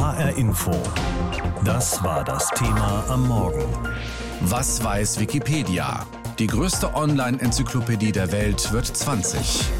HR 0.00 0.34
Info. 0.38 0.72
Das 1.62 2.02
war 2.02 2.24
das 2.24 2.48
Thema 2.54 3.04
am 3.10 3.28
Morgen. 3.28 3.66
Was 4.40 4.82
weiß 4.82 5.20
Wikipedia? 5.20 6.06
Die 6.38 6.46
größte 6.46 6.94
Online-Enzyklopädie 6.94 8.10
der 8.10 8.32
Welt 8.32 8.72
wird 8.72 8.86
20. 8.86 9.70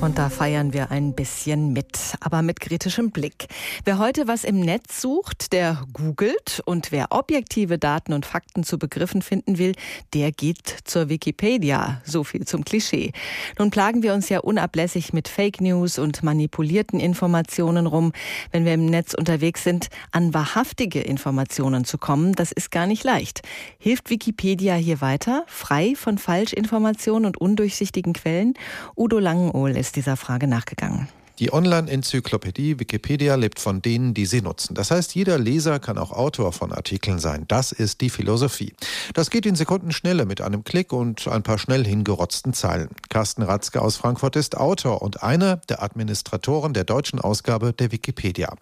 Und 0.00 0.16
da 0.16 0.30
feiern 0.30 0.72
wir 0.72 0.90
ein 0.90 1.12
bisschen 1.12 1.74
mit, 1.74 1.98
aber 2.20 2.40
mit 2.40 2.58
kritischem 2.58 3.10
Blick. 3.10 3.48
Wer 3.84 3.98
heute 3.98 4.26
was 4.26 4.44
im 4.44 4.60
Netz 4.60 5.02
sucht, 5.02 5.52
der 5.52 5.84
googelt 5.92 6.62
und 6.64 6.90
wer 6.90 7.08
objektive 7.10 7.76
Daten 7.76 8.14
und 8.14 8.24
Fakten 8.24 8.64
zu 8.64 8.78
Begriffen 8.78 9.20
finden 9.20 9.58
will, 9.58 9.74
der 10.14 10.32
geht 10.32 10.74
zur 10.84 11.10
Wikipedia. 11.10 12.00
So 12.06 12.24
viel 12.24 12.46
zum 12.46 12.64
Klischee. 12.64 13.12
Nun 13.58 13.70
plagen 13.70 14.02
wir 14.02 14.14
uns 14.14 14.30
ja 14.30 14.38
unablässig 14.38 15.12
mit 15.12 15.28
Fake 15.28 15.60
News 15.60 15.98
und 15.98 16.22
manipulierten 16.22 16.98
Informationen 16.98 17.86
rum. 17.86 18.12
Wenn 18.52 18.64
wir 18.64 18.72
im 18.72 18.86
Netz 18.86 19.12
unterwegs 19.12 19.64
sind, 19.64 19.88
an 20.12 20.32
wahrhaftige 20.32 21.02
Informationen 21.02 21.84
zu 21.84 21.98
kommen, 21.98 22.32
das 22.32 22.52
ist 22.52 22.70
gar 22.70 22.86
nicht 22.86 23.04
leicht. 23.04 23.42
Hilft 23.78 24.08
Wikipedia 24.08 24.76
hier 24.76 25.02
weiter, 25.02 25.44
frei 25.46 25.94
von 25.94 26.16
Falschinformationen 26.16 27.26
und 27.26 27.38
undurchsichtigen 27.38 28.14
Quellen? 28.14 28.54
Udo 28.96 29.18
Langenohl 29.18 29.76
ist 29.76 29.89
ist 29.90 29.96
dieser 29.96 30.16
Frage 30.16 30.46
nachgegangen. 30.46 31.08
Die 31.40 31.52
Online-Enzyklopädie 31.52 32.78
Wikipedia 32.78 33.34
lebt 33.34 33.58
von 33.58 33.82
denen, 33.82 34.14
die 34.14 34.24
sie 34.26 34.40
nutzen. 34.40 34.74
Das 34.76 34.92
heißt, 34.92 35.16
jeder 35.16 35.36
Leser 35.36 35.80
kann 35.80 35.98
auch 35.98 36.12
Autor 36.12 36.52
von 36.52 36.70
Artikeln 36.70 37.18
sein. 37.18 37.44
Das 37.48 37.72
ist 37.72 38.00
die 38.00 38.10
Philosophie. 38.10 38.72
Das 39.14 39.30
geht 39.30 39.46
in 39.46 39.56
Sekundenschnelle 39.56 40.26
mit 40.26 40.42
einem 40.42 40.62
Klick 40.62 40.92
und 40.92 41.26
ein 41.26 41.42
paar 41.42 41.58
schnell 41.58 41.84
hingerotzten 41.84 42.52
Zeilen. 42.52 42.90
Carsten 43.08 43.42
Ratzke 43.42 43.82
aus 43.82 43.96
Frankfurt 43.96 44.36
ist 44.36 44.56
Autor 44.56 45.02
und 45.02 45.24
einer 45.24 45.56
der 45.56 45.82
Administratoren 45.82 46.72
der 46.72 46.84
deutschen 46.84 47.18
Ausgabe 47.18 47.72
der 47.72 47.90
Wikipedia. 47.90 48.54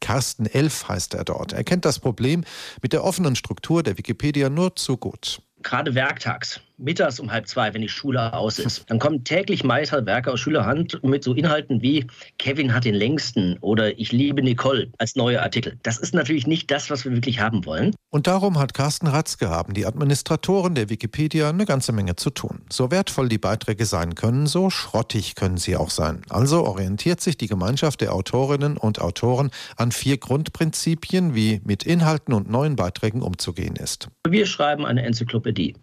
Carsten 0.00 0.46
Elf 0.46 0.88
heißt 0.88 1.14
er 1.14 1.22
dort. 1.22 1.52
Er 1.52 1.62
kennt 1.62 1.84
das 1.84 2.00
Problem 2.00 2.42
mit 2.82 2.92
der 2.92 3.04
offenen 3.04 3.36
Struktur 3.36 3.84
der 3.84 3.98
Wikipedia 3.98 4.48
nur 4.48 4.74
zu 4.74 4.96
gut 4.96 5.42
gerade 5.62 5.94
werktags, 5.94 6.60
mittags 6.82 7.20
um 7.20 7.30
halb 7.30 7.46
zwei, 7.46 7.72
wenn 7.72 7.82
die 7.82 7.88
Schule 7.88 8.32
aus 8.32 8.58
ist, 8.58 8.84
dann 8.88 8.98
kommen 8.98 9.24
täglich 9.24 9.64
Meisterwerke 9.64 10.30
aus 10.30 10.40
Schülerhand 10.40 11.02
mit 11.02 11.24
so 11.24 11.34
Inhalten 11.34 11.80
wie 11.82 12.06
Kevin 12.38 12.74
hat 12.74 12.84
den 12.84 12.94
längsten 12.94 13.56
oder 13.60 13.98
Ich 13.98 14.12
liebe 14.12 14.42
Nicole 14.42 14.90
als 14.98 15.16
neue 15.16 15.40
Artikel. 15.40 15.78
Das 15.82 15.98
ist 15.98 16.14
natürlich 16.14 16.46
nicht 16.46 16.70
das, 16.70 16.90
was 16.90 17.04
wir 17.04 17.12
wirklich 17.12 17.40
haben 17.40 17.64
wollen. 17.64 17.94
Und 18.10 18.26
darum 18.26 18.58
hat 18.58 18.74
Carsten 18.74 19.06
Ratzke 19.06 19.48
haben 19.48 19.74
die 19.74 19.86
Administratoren 19.86 20.74
der 20.74 20.90
Wikipedia 20.90 21.48
eine 21.48 21.64
ganze 21.64 21.92
Menge 21.92 22.16
zu 22.16 22.30
tun. 22.30 22.62
So 22.68 22.90
wertvoll 22.90 23.28
die 23.28 23.38
Beiträge 23.38 23.86
sein 23.86 24.14
können, 24.14 24.46
so 24.46 24.68
schrottig 24.68 25.34
können 25.34 25.56
sie 25.56 25.76
auch 25.76 25.90
sein. 25.90 26.22
Also 26.28 26.64
orientiert 26.64 27.20
sich 27.20 27.38
die 27.38 27.46
Gemeinschaft 27.46 28.00
der 28.00 28.12
Autorinnen 28.14 28.76
und 28.76 29.00
Autoren 29.00 29.50
an 29.76 29.92
vier 29.92 30.18
Grundprinzipien, 30.18 31.34
wie 31.34 31.60
mit 31.64 31.84
Inhalten 31.84 32.34
und 32.34 32.50
neuen 32.50 32.76
Beiträgen 32.76 33.22
umzugehen 33.22 33.76
ist. 33.76 34.08
Wir 34.28 34.46
schreiben 34.46 34.84
eine 34.84 35.02
Enzyklopädie. 35.02 35.74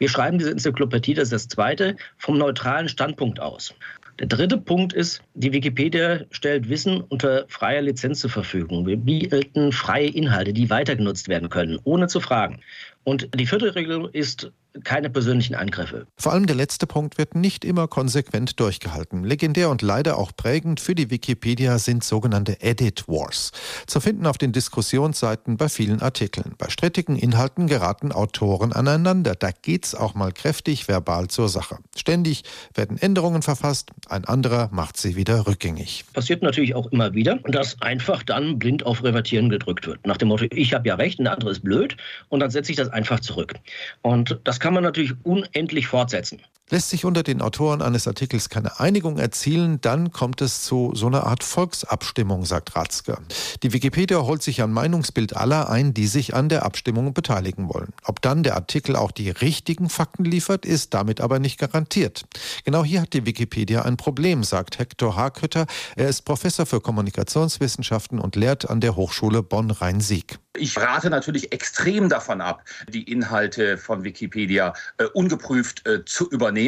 Wir 0.00 0.08
schreiben 0.08 0.38
diese 0.38 0.50
Enzyklopädie, 0.50 1.12
das 1.12 1.24
ist 1.24 1.32
das 1.32 1.48
zweite, 1.48 1.94
vom 2.16 2.38
neutralen 2.38 2.88
Standpunkt 2.88 3.38
aus. 3.38 3.74
Der 4.18 4.28
dritte 4.28 4.56
Punkt 4.56 4.94
ist, 4.94 5.22
die 5.34 5.52
Wikipedia 5.52 6.24
stellt 6.30 6.70
Wissen 6.70 7.02
unter 7.02 7.44
freier 7.48 7.82
Lizenz 7.82 8.20
zur 8.20 8.30
Verfügung. 8.30 8.86
Wir 8.86 8.96
bieten 8.96 9.72
freie 9.72 10.08
Inhalte, 10.08 10.54
die 10.54 10.70
weitergenutzt 10.70 11.28
werden 11.28 11.50
können, 11.50 11.78
ohne 11.84 12.06
zu 12.06 12.20
fragen. 12.20 12.60
Und 13.04 13.28
die 13.38 13.44
vierte 13.44 13.74
Regel 13.74 14.08
ist 14.14 14.50
keine 14.84 15.10
persönlichen 15.10 15.54
Angriffe. 15.54 16.06
Vor 16.16 16.32
allem 16.32 16.46
der 16.46 16.56
letzte 16.56 16.86
Punkt 16.86 17.18
wird 17.18 17.34
nicht 17.34 17.64
immer 17.64 17.88
konsequent 17.88 18.58
durchgehalten. 18.60 19.24
Legendär 19.24 19.70
und 19.70 19.82
leider 19.82 20.18
auch 20.18 20.32
prägend 20.36 20.80
für 20.80 20.94
die 20.94 21.10
Wikipedia 21.10 21.78
sind 21.78 22.04
sogenannte 22.04 22.60
Edit 22.60 23.08
Wars. 23.08 23.52
Zu 23.86 24.00
finden 24.00 24.26
auf 24.26 24.38
den 24.38 24.52
Diskussionsseiten 24.52 25.56
bei 25.56 25.68
vielen 25.68 26.02
Artikeln. 26.02 26.54
Bei 26.58 26.68
strittigen 26.68 27.16
Inhalten 27.16 27.66
geraten 27.66 28.12
Autoren 28.12 28.72
aneinander. 28.72 29.34
Da 29.34 29.50
geht's 29.50 29.94
auch 29.94 30.14
mal 30.14 30.32
kräftig 30.32 30.88
verbal 30.88 31.28
zur 31.28 31.48
Sache. 31.48 31.78
Ständig 31.96 32.44
werden 32.74 32.98
Änderungen 32.98 33.42
verfasst, 33.42 33.90
ein 34.08 34.24
anderer 34.24 34.68
macht 34.72 34.96
sie 34.96 35.16
wieder 35.16 35.46
rückgängig. 35.46 36.04
Passiert 36.12 36.42
natürlich 36.42 36.74
auch 36.74 36.86
immer 36.92 37.14
wieder, 37.14 37.36
dass 37.44 37.80
einfach 37.80 38.22
dann 38.22 38.58
blind 38.58 38.84
auf 38.84 39.02
Revertieren 39.02 39.48
gedrückt 39.48 39.86
wird. 39.86 40.06
Nach 40.06 40.16
dem 40.16 40.28
Motto, 40.28 40.46
ich 40.50 40.74
habe 40.74 40.88
ja 40.88 40.94
recht 40.94 41.20
der 41.20 41.32
andere 41.32 41.50
ist 41.50 41.62
blöd 41.62 41.96
und 42.28 42.40
dann 42.40 42.50
setze 42.50 42.70
ich 42.70 42.76
das 42.76 42.88
einfach 42.88 43.20
zurück. 43.20 43.54
Und 44.02 44.38
das 44.44 44.59
kann 44.60 44.74
man 44.74 44.84
natürlich 44.84 45.14
unendlich 45.24 45.88
fortsetzen. 45.88 46.40
Lässt 46.72 46.90
sich 46.90 47.04
unter 47.04 47.24
den 47.24 47.42
Autoren 47.42 47.82
eines 47.82 48.06
Artikels 48.06 48.48
keine 48.48 48.78
Einigung 48.78 49.18
erzielen, 49.18 49.80
dann 49.80 50.12
kommt 50.12 50.40
es 50.40 50.62
zu 50.62 50.92
so 50.94 51.08
einer 51.08 51.26
Art 51.26 51.42
Volksabstimmung, 51.42 52.44
sagt 52.44 52.76
Ratzke. 52.76 53.18
Die 53.64 53.72
Wikipedia 53.72 54.18
holt 54.22 54.40
sich 54.40 54.62
ein 54.62 54.70
Meinungsbild 54.70 55.36
aller 55.36 55.68
ein, 55.68 55.94
die 55.94 56.06
sich 56.06 56.32
an 56.32 56.48
der 56.48 56.64
Abstimmung 56.64 57.12
beteiligen 57.12 57.68
wollen. 57.68 57.92
Ob 58.04 58.22
dann 58.22 58.44
der 58.44 58.54
Artikel 58.54 58.94
auch 58.94 59.10
die 59.10 59.30
richtigen 59.30 59.88
Fakten 59.88 60.24
liefert, 60.24 60.64
ist 60.64 60.94
damit 60.94 61.20
aber 61.20 61.40
nicht 61.40 61.58
garantiert. 61.58 62.24
Genau 62.64 62.84
hier 62.84 63.02
hat 63.02 63.14
die 63.14 63.26
Wikipedia 63.26 63.82
ein 63.82 63.96
Problem, 63.96 64.44
sagt 64.44 64.78
Hector 64.78 65.16
Hakötter. 65.16 65.66
Er 65.96 66.08
ist 66.08 66.22
Professor 66.22 66.66
für 66.66 66.80
Kommunikationswissenschaften 66.80 68.20
und 68.20 68.36
lehrt 68.36 68.70
an 68.70 68.80
der 68.80 68.94
Hochschule 68.94 69.42
Bonn-Rhein-Sieg. 69.42 70.38
Ich 70.56 70.76
rate 70.76 71.10
natürlich 71.10 71.52
extrem 71.52 72.08
davon 72.08 72.40
ab, 72.40 72.64
die 72.88 73.04
Inhalte 73.04 73.78
von 73.78 74.02
Wikipedia 74.04 74.74
äh, 74.98 75.04
ungeprüft 75.04 75.86
äh, 75.86 76.04
zu 76.04 76.28
übernehmen. 76.28 76.59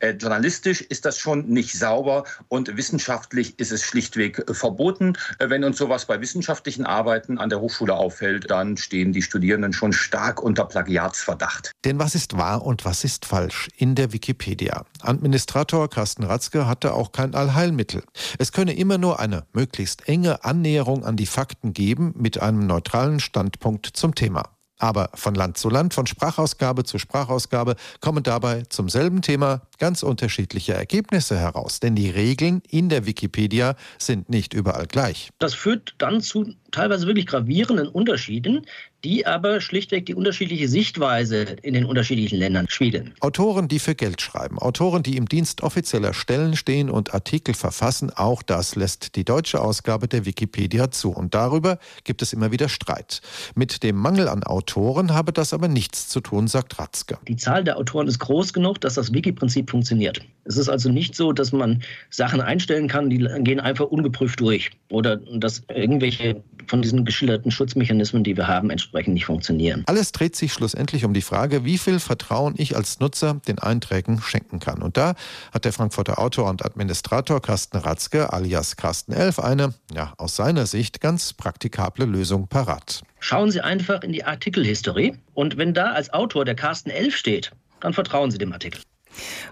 Äh, 0.00 0.10
journalistisch 0.10 0.80
ist 0.82 1.04
das 1.04 1.18
schon 1.18 1.48
nicht 1.48 1.72
sauber 1.78 2.24
und 2.48 2.76
wissenschaftlich 2.76 3.58
ist 3.58 3.72
es 3.72 3.82
schlichtweg 3.82 4.38
äh, 4.48 4.54
verboten. 4.54 5.14
Äh, 5.38 5.48
wenn 5.48 5.64
uns 5.64 5.78
sowas 5.78 6.06
bei 6.06 6.20
wissenschaftlichen 6.20 6.84
Arbeiten 6.84 7.38
an 7.38 7.48
der 7.48 7.60
Hochschule 7.60 7.94
auffällt, 7.94 8.50
dann 8.50 8.76
stehen 8.76 9.12
die 9.12 9.22
Studierenden 9.22 9.72
schon 9.72 9.92
stark 9.92 10.42
unter 10.42 10.64
Plagiatsverdacht. 10.64 11.72
Denn 11.84 11.98
was 11.98 12.14
ist 12.14 12.36
wahr 12.36 12.64
und 12.64 12.84
was 12.84 13.04
ist 13.04 13.24
falsch 13.24 13.68
in 13.76 13.94
der 13.94 14.12
Wikipedia? 14.12 14.84
Administrator 15.00 15.88
Carsten 15.88 16.24
Ratzke 16.24 16.66
hatte 16.66 16.92
auch 16.92 17.12
kein 17.12 17.34
Allheilmittel. 17.34 18.02
Es 18.38 18.52
könne 18.52 18.76
immer 18.76 18.98
nur 18.98 19.20
eine 19.20 19.46
möglichst 19.52 20.08
enge 20.08 20.44
Annäherung 20.44 21.04
an 21.04 21.16
die 21.16 21.26
Fakten 21.26 21.72
geben 21.72 22.14
mit 22.16 22.40
einem 22.40 22.66
neutralen 22.66 23.20
Standpunkt 23.20 23.86
zum 23.86 24.14
Thema. 24.14 24.57
Aber 24.78 25.10
von 25.14 25.34
Land 25.34 25.58
zu 25.58 25.68
Land, 25.68 25.94
von 25.94 26.06
Sprachausgabe 26.06 26.84
zu 26.84 26.98
Sprachausgabe 26.98 27.76
kommen 28.00 28.22
dabei 28.22 28.62
zum 28.68 28.88
selben 28.88 29.22
Thema 29.22 29.62
ganz 29.78 30.02
unterschiedliche 30.02 30.74
Ergebnisse 30.74 31.38
heraus. 31.38 31.80
Denn 31.80 31.94
die 31.94 32.10
Regeln 32.10 32.62
in 32.68 32.88
der 32.88 33.06
Wikipedia 33.06 33.76
sind 33.98 34.28
nicht 34.28 34.54
überall 34.54 34.86
gleich. 34.86 35.30
Das 35.38 35.54
führt 35.54 35.94
dann 35.98 36.20
zu 36.20 36.54
teilweise 36.70 37.06
wirklich 37.06 37.26
gravierenden 37.26 37.88
Unterschieden, 37.88 38.66
die 39.04 39.26
aber 39.26 39.60
schlichtweg 39.60 40.06
die 40.06 40.14
unterschiedliche 40.14 40.68
Sichtweise 40.68 41.42
in 41.62 41.74
den 41.74 41.84
unterschiedlichen 41.84 42.38
Ländern 42.38 42.66
spiegeln. 42.68 43.14
Autoren, 43.20 43.68
die 43.68 43.78
für 43.78 43.94
Geld 43.94 44.20
schreiben, 44.20 44.58
Autoren, 44.58 45.02
die 45.02 45.16
im 45.16 45.26
Dienst 45.26 45.62
offizieller 45.62 46.14
Stellen 46.14 46.56
stehen 46.56 46.90
und 46.90 47.14
Artikel 47.14 47.54
verfassen, 47.54 48.10
auch 48.14 48.42
das 48.42 48.74
lässt 48.74 49.14
die 49.14 49.24
deutsche 49.24 49.60
Ausgabe 49.60 50.08
der 50.08 50.24
Wikipedia 50.26 50.90
zu. 50.90 51.10
Und 51.10 51.34
darüber 51.34 51.78
gibt 52.02 52.22
es 52.22 52.32
immer 52.32 52.50
wieder 52.50 52.68
Streit. 52.68 53.20
Mit 53.54 53.82
dem 53.84 53.96
Mangel 53.96 54.28
an 54.28 54.42
Autoren 54.42 55.14
habe 55.14 55.32
das 55.32 55.52
aber 55.52 55.68
nichts 55.68 56.08
zu 56.08 56.20
tun, 56.20 56.48
sagt 56.48 56.78
Ratzke. 56.78 57.18
Die 57.28 57.36
Zahl 57.36 57.62
der 57.62 57.76
Autoren 57.76 58.08
ist 58.08 58.18
groß 58.18 58.52
genug, 58.52 58.80
dass 58.80 58.94
das 58.94 59.12
Wiki-Prinzip 59.12 59.67
funktioniert. 59.68 60.20
Es 60.44 60.56
ist 60.56 60.68
also 60.68 60.88
nicht 60.88 61.14
so, 61.14 61.32
dass 61.32 61.52
man 61.52 61.82
Sachen 62.10 62.40
einstellen 62.40 62.88
kann, 62.88 63.10
die 63.10 63.18
gehen 63.18 63.60
einfach 63.60 63.84
ungeprüft 63.86 64.40
durch. 64.40 64.70
Oder 64.88 65.16
dass 65.16 65.62
irgendwelche 65.68 66.42
von 66.66 66.82
diesen 66.82 67.04
geschilderten 67.04 67.50
Schutzmechanismen, 67.50 68.24
die 68.24 68.36
wir 68.36 68.46
haben, 68.46 68.70
entsprechend 68.70 69.14
nicht 69.14 69.26
funktionieren. 69.26 69.84
Alles 69.86 70.12
dreht 70.12 70.36
sich 70.36 70.52
schlussendlich 70.52 71.04
um 71.04 71.14
die 71.14 71.22
Frage, 71.22 71.64
wie 71.64 71.78
viel 71.78 71.98
Vertrauen 71.98 72.54
ich 72.56 72.76
als 72.76 73.00
Nutzer 73.00 73.40
den 73.46 73.58
Einträgen 73.58 74.20
schenken 74.20 74.58
kann. 74.60 74.82
Und 74.82 74.96
da 74.96 75.14
hat 75.52 75.64
der 75.64 75.72
Frankfurter 75.72 76.18
Autor 76.18 76.48
und 76.48 76.64
Administrator 76.64 77.40
Carsten 77.40 77.78
Ratzke 77.78 78.32
alias 78.32 78.76
Carsten 78.76 79.12
Elf 79.12 79.38
eine, 79.38 79.74
ja, 79.94 80.12
aus 80.18 80.36
seiner 80.36 80.66
Sicht 80.66 81.00
ganz 81.00 81.32
praktikable 81.32 82.04
Lösung 82.04 82.48
parat. 82.48 83.02
Schauen 83.20 83.50
Sie 83.50 83.60
einfach 83.60 84.02
in 84.02 84.12
die 84.12 84.24
Artikelhistorie 84.24 85.14
und 85.34 85.56
wenn 85.56 85.74
da 85.74 85.92
als 85.92 86.12
Autor 86.12 86.44
der 86.44 86.54
Carsten 86.54 86.90
Elf 86.90 87.16
steht, 87.16 87.50
dann 87.80 87.92
vertrauen 87.92 88.30
Sie 88.30 88.38
dem 88.38 88.52
Artikel. 88.52 88.80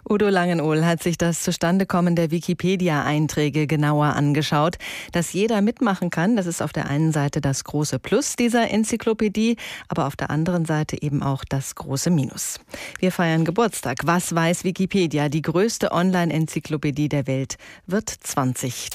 Udo 0.08 0.28
Langenohl 0.28 0.84
hat 0.84 1.02
sich 1.02 1.18
das 1.18 1.42
Zustandekommen 1.42 2.16
der 2.16 2.30
Wikipedia-Einträge 2.30 3.66
genauer 3.66 4.06
angeschaut. 4.14 4.76
Dass 5.12 5.32
jeder 5.32 5.60
mitmachen 5.62 6.10
kann, 6.10 6.36
das 6.36 6.46
ist 6.46 6.62
auf 6.62 6.72
der 6.72 6.88
einen 6.88 7.12
Seite 7.12 7.40
das 7.40 7.64
große 7.64 7.98
Plus 7.98 8.36
dieser 8.36 8.70
Enzyklopädie, 8.70 9.56
aber 9.88 10.06
auf 10.06 10.16
der 10.16 10.30
anderen 10.30 10.64
Seite 10.64 11.00
eben 11.02 11.22
auch 11.22 11.44
das 11.44 11.74
große 11.74 12.10
Minus. 12.10 12.60
Wir 12.98 13.12
feiern 13.12 13.44
Geburtstag. 13.44 13.98
Was 14.04 14.34
weiß 14.34 14.64
Wikipedia? 14.64 15.28
Die 15.28 15.42
größte 15.42 15.92
Online-Enzyklopädie 15.92 17.08
der 17.08 17.26
Welt 17.26 17.56
wird 17.86 18.08
20. 18.08 18.90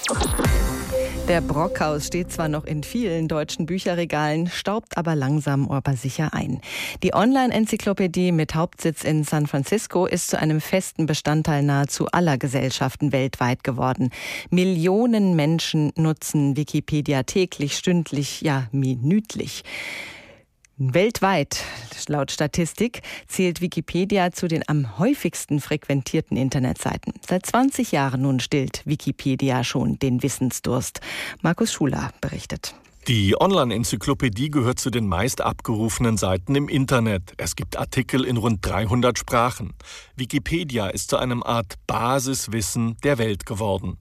Der 1.28 1.40
Brockhaus 1.40 2.08
steht 2.08 2.32
zwar 2.32 2.50
noch 2.50 2.66
in 2.66 2.84
vielen 2.84 3.28
deutschen 3.28 3.66
Bücherregalen, 3.66 4.48
staubt 4.48 4.98
aber 4.98 5.16
langsam 5.16 5.70
aber 5.70 5.96
sicher 5.96 6.34
ein. 6.34 6.60
Die 7.04 7.14
Online-Enzyklopädie 7.14 8.32
mit 8.32 8.56
Hauptsitz 8.56 9.04
in 9.04 9.24
San 9.24 9.48
Francisco 9.48 10.06
ist 10.06 10.30
zu 10.30 10.40
einem 10.40 10.60
festen 10.60 11.06
Bestandteil 11.06 11.64
nahezu 11.64 12.08
aller 12.08 12.38
Gesellschaften 12.38 13.12
weltweit 13.12 13.64
geworden. 13.64 14.10
Millionen 14.50 15.36
Menschen 15.36 15.94
nutzen 15.96 16.58
Wikipedia 16.58 17.24
täglich, 17.24 17.78
stündlich, 17.78 18.42
ja 18.42 18.68
minütlich. 18.72 19.64
Weltweit, 20.84 21.64
laut 22.08 22.32
Statistik, 22.32 23.02
zählt 23.28 23.62
Wikipedia 23.62 24.32
zu 24.32 24.48
den 24.48 24.64
am 24.68 24.98
häufigsten 24.98 25.60
frequentierten 25.60 26.36
Internetseiten. 26.38 27.14
Seit 27.26 27.46
20 27.46 27.92
Jahren 27.92 28.24
nun 28.24 28.40
stillt 28.40 28.82
Wikipedia 28.86 29.64
schon 29.64 30.00
den 30.00 30.24
Wissensdurst. 30.24 31.00
Markus 31.42 31.72
Schuler 31.72 32.12
berichtet. 32.20 32.74
Die 33.08 33.36
Online-Enzyklopädie 33.36 34.52
gehört 34.52 34.78
zu 34.78 34.92
den 34.92 35.08
meist 35.08 35.42
abgerufenen 35.42 36.18
Seiten 36.18 36.54
im 36.54 36.70
Internet. 36.70 37.34
Es 37.38 37.56
gibt 37.56 37.76
Artikel 37.76 38.24
in 38.24 38.38
rund 38.38 38.64
300 38.64 39.18
Sprachen. 39.18 39.74
Wikipedia 40.16 40.86
ist 40.86 41.10
zu 41.10 41.18
einem 41.18 41.42
Art 41.42 41.78
Basiswissen 41.88 42.98
der 43.04 43.18
Welt 43.18 43.48
geworden. 43.48 43.98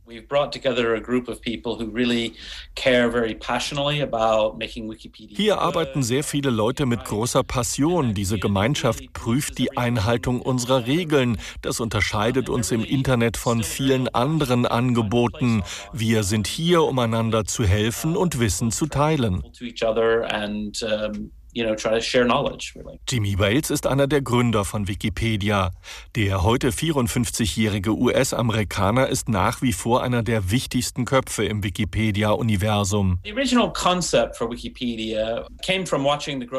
Hier 5.30 5.58
arbeiten 5.58 6.02
sehr 6.02 6.22
viele 6.22 6.50
Leute 6.50 6.84
mit 6.84 7.02
großer 7.06 7.42
Passion. 7.42 8.12
Diese 8.12 8.38
Gemeinschaft 8.38 9.14
prüft 9.14 9.56
die 9.56 9.78
Einhaltung 9.78 10.42
unserer 10.42 10.86
Regeln. 10.86 11.38
Das 11.62 11.80
unterscheidet 11.80 12.50
uns 12.50 12.70
im 12.70 12.84
Internet 12.84 13.38
von 13.38 13.62
vielen 13.62 14.08
anderen 14.08 14.66
Angeboten. 14.66 15.62
Wir 15.94 16.22
sind 16.22 16.46
hier, 16.46 16.82
um 16.82 16.98
einander 16.98 17.46
zu 17.46 17.64
helfen 17.64 18.14
und 18.14 18.38
Wissen 18.38 18.70
zu 18.70 18.89
teilen. 18.90 19.40
Jimmy 21.52 23.38
Wales 23.38 23.70
ist 23.70 23.86
einer 23.86 24.06
der 24.06 24.22
Gründer 24.22 24.64
von 24.64 24.86
Wikipedia. 24.86 25.72
Der 26.14 26.44
heute 26.44 26.70
54-jährige 26.70 27.92
US-Amerikaner 27.96 29.08
ist 29.08 29.28
nach 29.28 29.60
wie 29.60 29.72
vor 29.72 30.04
einer 30.04 30.22
der 30.22 30.52
wichtigsten 30.52 31.04
Köpfe 31.04 31.44
im 31.44 31.64
Wikipedia-Universum. 31.64 33.18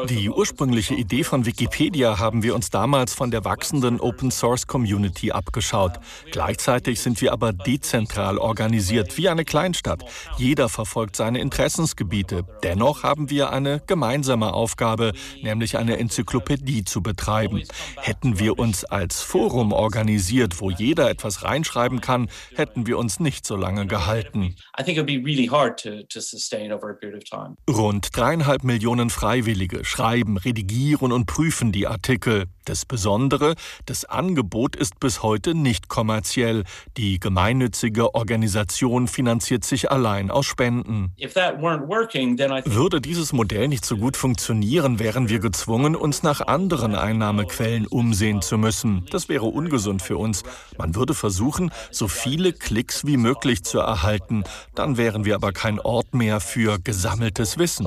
Die 0.08 0.30
ursprüngliche 0.30 0.94
Idee 0.94 1.24
von 1.24 1.46
Wikipedia 1.46 2.18
haben 2.18 2.42
wir 2.42 2.54
uns 2.54 2.68
damals 2.68 3.14
von 3.14 3.30
der 3.30 3.46
wachsenden 3.46 3.98
Open-Source-Community 3.98 5.32
abgeschaut. 5.32 5.92
Gleichzeitig 6.30 7.00
sind 7.00 7.18
wir 7.22 7.32
aber 7.32 7.54
dezentral 7.54 8.36
organisiert, 8.36 9.16
wie 9.16 9.30
eine 9.30 9.46
Kleinstadt. 9.46 10.04
Jeder 10.36 10.68
verfolgt 10.68 11.16
seine 11.16 11.40
Interessensgebiete. 11.40 12.44
Dennoch 12.62 13.04
haben 13.04 13.30
wir 13.30 13.50
eine 13.50 13.80
gemeinsame 13.86 14.52
Aufgabe 14.52 14.81
Aufgabe, 14.82 15.12
nämlich 15.42 15.78
eine 15.78 15.98
Enzyklopädie 15.98 16.84
zu 16.84 17.02
betreiben. 17.02 17.62
Hätten 17.96 18.40
wir 18.40 18.58
uns 18.58 18.84
als 18.84 19.22
Forum 19.22 19.72
organisiert, 19.72 20.60
wo 20.60 20.70
jeder 20.70 21.08
etwas 21.08 21.44
reinschreiben 21.44 22.00
kann, 22.00 22.28
hätten 22.56 22.86
wir 22.86 22.98
uns 22.98 23.20
nicht 23.20 23.46
so 23.46 23.54
lange 23.54 23.86
gehalten. 23.86 24.56
Rund 27.70 28.08
dreieinhalb 28.12 28.64
Millionen 28.64 29.10
Freiwillige 29.10 29.84
schreiben, 29.84 30.36
redigieren 30.36 31.12
und 31.12 31.26
prüfen 31.26 31.70
die 31.70 31.86
Artikel. 31.86 32.46
Das 32.64 32.84
Besondere, 32.84 33.54
das 33.86 34.04
Angebot 34.04 34.76
ist 34.76 35.00
bis 35.00 35.22
heute 35.22 35.54
nicht 35.54 35.88
kommerziell. 35.88 36.64
Die 36.96 37.18
gemeinnützige 37.18 38.14
Organisation 38.14 39.08
finanziert 39.08 39.64
sich 39.64 39.90
allein 39.90 40.30
aus 40.30 40.46
Spenden. 40.46 41.12
Würde 42.66 43.00
dieses 43.00 43.32
Modell 43.32 43.68
nicht 43.68 43.84
so 43.84 43.96
gut 43.96 44.16
funktionieren, 44.16 44.71
wären 44.72 45.28
wir 45.28 45.38
gezwungen, 45.38 45.94
uns 45.94 46.22
nach 46.22 46.40
anderen 46.40 46.94
Einnahmequellen 46.94 47.86
umsehen 47.86 48.40
zu 48.40 48.56
müssen. 48.56 49.06
Das 49.10 49.28
wäre 49.28 49.44
ungesund 49.44 50.00
für 50.00 50.16
uns. 50.16 50.44
Man 50.78 50.94
würde 50.94 51.12
versuchen, 51.12 51.70
so 51.90 52.08
viele 52.08 52.54
Klicks 52.54 53.04
wie 53.04 53.18
möglich 53.18 53.64
zu 53.64 53.80
erhalten. 53.80 54.44
Dann 54.74 54.96
wären 54.96 55.26
wir 55.26 55.34
aber 55.34 55.52
kein 55.52 55.78
Ort 55.78 56.14
mehr 56.14 56.40
für 56.40 56.78
gesammeltes 56.78 57.58
Wissen. 57.58 57.84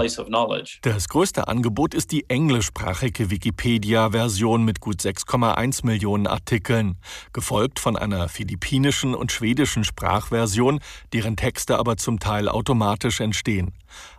Das 0.83 1.09
größte 1.09 1.47
Angebot 1.47 1.95
ist 1.95 2.11
die 2.11 2.29
englischsprachige 2.29 3.31
Wikipedia-Version 3.31 4.63
mit 4.63 4.79
gut 4.79 5.01
6,1 5.01 5.85
Millionen 5.87 6.27
Artikeln, 6.27 6.97
gefolgt 7.33 7.79
von 7.79 7.97
einer 7.97 8.29
philippinischen 8.29 9.15
und 9.15 9.31
schwedischen 9.31 9.83
Sprachversion, 9.83 10.79
deren 11.13 11.35
Texte 11.35 11.79
aber 11.79 11.97
zum 11.97 12.19
Teil 12.19 12.47
automatisch 12.47 13.21
entstehen. 13.21 13.73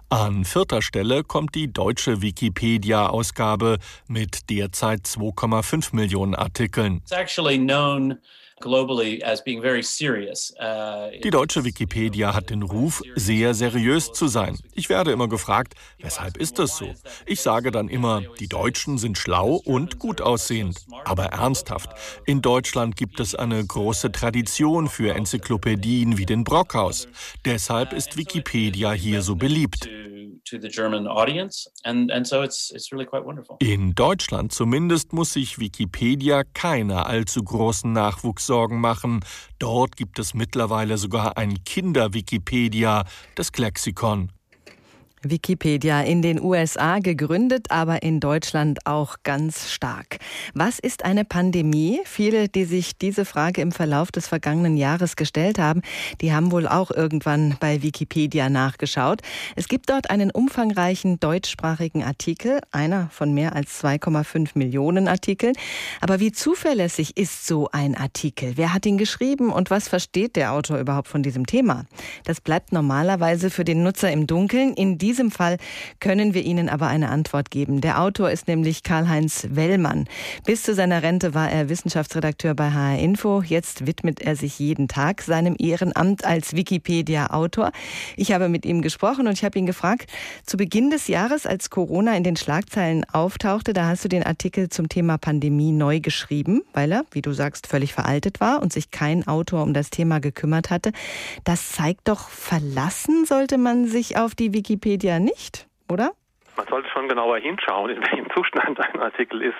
An 0.08 0.44
vierter 0.44 0.82
Stelle 0.82 1.24
kommt 1.24 1.56
die 1.56 1.72
deutsche 1.72 2.22
Wikipedia-Ausgabe 2.22 3.78
mit 4.06 4.50
derzeit 4.50 5.00
2,5 5.00 5.96
Millionen 5.96 6.36
Artikeln. 6.36 7.02
Uh, 7.10 8.14
die 11.22 11.30
deutsche 11.30 11.64
Wikipedia 11.64 12.34
hat 12.34 12.48
den 12.48 12.62
Ruf, 12.62 13.02
sehr 13.14 13.52
seriös 13.52 14.12
zu 14.12 14.28
sein. 14.28 14.58
Ich 14.72 14.88
werde 14.88 15.12
immer 15.12 15.28
gefragt, 15.28 15.74
weshalb 15.98 16.38
ist 16.38 16.58
das 16.58 16.78
so? 16.78 16.94
Ich 17.26 17.42
sage 17.42 17.70
dann 17.70 17.88
immer, 17.88 18.22
die 18.40 18.48
Deutschen 18.48 18.96
sind 18.96 19.18
schlau 19.18 19.60
und 19.64 19.98
gut 19.98 20.22
aussehend. 20.22 20.86
Aber 21.04 21.26
ernsthaft, 21.26 21.90
in 22.24 22.40
Deutschland 22.40 22.96
gibt 22.96 23.20
es 23.20 23.34
eine 23.34 23.64
große 23.64 24.10
Tradition 24.10 24.88
für 24.88 25.14
Enzyklopädien 25.14 26.16
wie 26.16 26.26
den 26.26 26.42
Brockhaus. 26.42 27.08
Deshalb 27.44 27.92
ist 27.92 28.16
Wikipedia 28.16 28.92
hier 28.92 29.20
so 29.20 29.36
beliebt. 29.36 29.86
In 33.58 33.94
Deutschland 33.94 34.52
zumindest 34.52 35.12
muss 35.12 35.32
sich 35.32 35.58
Wikipedia 35.58 36.44
keine 36.44 37.06
allzu 37.06 37.42
großen 37.42 37.92
Nachwuchssorgen 37.92 38.80
machen. 38.80 39.24
Dort 39.58 39.96
gibt 39.96 40.18
es 40.18 40.34
mittlerweile 40.34 40.98
sogar 40.98 41.36
ein 41.36 41.64
Kinder-Wikipedia, 41.64 43.04
das 43.34 43.52
Klexikon. 43.52 44.30
Wikipedia 45.22 46.02
in 46.02 46.22
den 46.22 46.40
USA 46.40 46.98
gegründet, 46.98 47.70
aber 47.70 48.02
in 48.02 48.20
Deutschland 48.20 48.86
auch 48.86 49.16
ganz 49.22 49.70
stark. 49.70 50.18
Was 50.54 50.78
ist 50.78 51.04
eine 51.04 51.24
Pandemie? 51.24 52.00
Viele, 52.04 52.48
die 52.48 52.64
sich 52.64 52.96
diese 52.98 53.24
Frage 53.24 53.60
im 53.60 53.72
Verlauf 53.72 54.12
des 54.12 54.28
vergangenen 54.28 54.76
Jahres 54.76 55.16
gestellt 55.16 55.58
haben, 55.58 55.82
die 56.20 56.32
haben 56.32 56.52
wohl 56.52 56.66
auch 56.66 56.90
irgendwann 56.90 57.56
bei 57.60 57.82
Wikipedia 57.82 58.48
nachgeschaut. 58.48 59.22
Es 59.56 59.68
gibt 59.68 59.90
dort 59.90 60.10
einen 60.10 60.30
umfangreichen 60.30 61.18
deutschsprachigen 61.20 62.04
Artikel, 62.04 62.60
einer 62.70 63.08
von 63.10 63.32
mehr 63.32 63.54
als 63.54 63.82
2,5 63.82 64.50
Millionen 64.54 65.08
Artikeln. 65.08 65.54
Aber 66.00 66.20
wie 66.20 66.32
zuverlässig 66.32 67.16
ist 67.16 67.46
so 67.46 67.68
ein 67.72 67.96
Artikel? 67.96 68.52
Wer 68.56 68.72
hat 68.72 68.86
ihn 68.86 68.98
geschrieben 68.98 69.52
und 69.52 69.70
was 69.70 69.88
versteht 69.88 70.36
der 70.36 70.52
Autor 70.52 70.78
überhaupt 70.78 71.08
von 71.08 71.22
diesem 71.22 71.46
Thema? 71.46 71.86
Das 72.24 72.40
bleibt 72.40 72.72
normalerweise 72.72 73.50
für 73.50 73.64
den 73.64 73.82
Nutzer 73.82 74.10
im 74.12 74.26
Dunkeln. 74.26 74.74
In 74.74 74.98
diesem 74.98 75.15
Fall 75.30 75.58
können 76.00 76.34
wir 76.34 76.42
Ihnen 76.42 76.68
aber 76.68 76.86
eine 76.86 77.08
Antwort 77.08 77.50
geben. 77.50 77.80
Der 77.80 78.00
Autor 78.00 78.30
ist 78.30 78.48
nämlich 78.48 78.82
Karl-Heinz 78.82 79.48
Wellmann. 79.50 80.06
Bis 80.44 80.62
zu 80.62 80.74
seiner 80.74 81.02
Rente 81.02 81.34
war 81.34 81.50
er 81.50 81.68
Wissenschaftsredakteur 81.68 82.54
bei 82.54 82.70
HR 82.70 82.98
Info. 82.98 83.42
Jetzt 83.42 83.86
widmet 83.86 84.20
er 84.20 84.36
sich 84.36 84.58
jeden 84.58 84.88
Tag 84.88 85.22
seinem 85.22 85.56
Ehrenamt 85.58 86.24
als 86.24 86.54
Wikipedia-Autor. 86.54 87.72
Ich 88.16 88.32
habe 88.32 88.48
mit 88.48 88.66
ihm 88.66 88.82
gesprochen 88.82 89.26
und 89.26 89.32
ich 89.32 89.44
habe 89.44 89.58
ihn 89.58 89.66
gefragt, 89.66 90.10
zu 90.44 90.56
Beginn 90.56 90.90
des 90.90 91.08
Jahres, 91.08 91.46
als 91.46 91.70
Corona 91.70 92.16
in 92.16 92.24
den 92.24 92.36
Schlagzeilen 92.36 93.04
auftauchte, 93.12 93.72
da 93.72 93.86
hast 93.86 94.04
du 94.04 94.08
den 94.08 94.22
Artikel 94.22 94.68
zum 94.68 94.88
Thema 94.88 95.18
Pandemie 95.18 95.72
neu 95.72 96.00
geschrieben, 96.00 96.62
weil 96.72 96.92
er, 96.92 97.04
wie 97.12 97.22
du 97.22 97.32
sagst, 97.32 97.66
völlig 97.66 97.92
veraltet 97.92 98.40
war 98.40 98.62
und 98.62 98.72
sich 98.72 98.90
kein 98.90 99.26
Autor 99.26 99.62
um 99.62 99.72
das 99.72 99.90
Thema 99.90 100.20
gekümmert 100.20 100.70
hatte. 100.70 100.92
Das 101.44 101.72
zeigt 101.72 102.08
doch, 102.08 102.28
verlassen 102.28 103.24
sollte 103.26 103.58
man 103.58 103.86
sich 103.86 104.16
auf 104.16 104.34
die 104.34 104.52
Wikipedia 104.52 104.95
Wikipedia 104.96 105.18
nicht, 105.18 105.68
oder? 105.90 106.12
Man 106.56 106.66
sollte 106.66 106.88
schon 106.90 107.08
genauer 107.08 107.38
hinschauen, 107.38 107.90
in 107.90 108.00
welchem 108.02 108.30
Zustand 108.30 108.80
ein 108.80 109.00
Artikel 109.00 109.42
ist. 109.42 109.54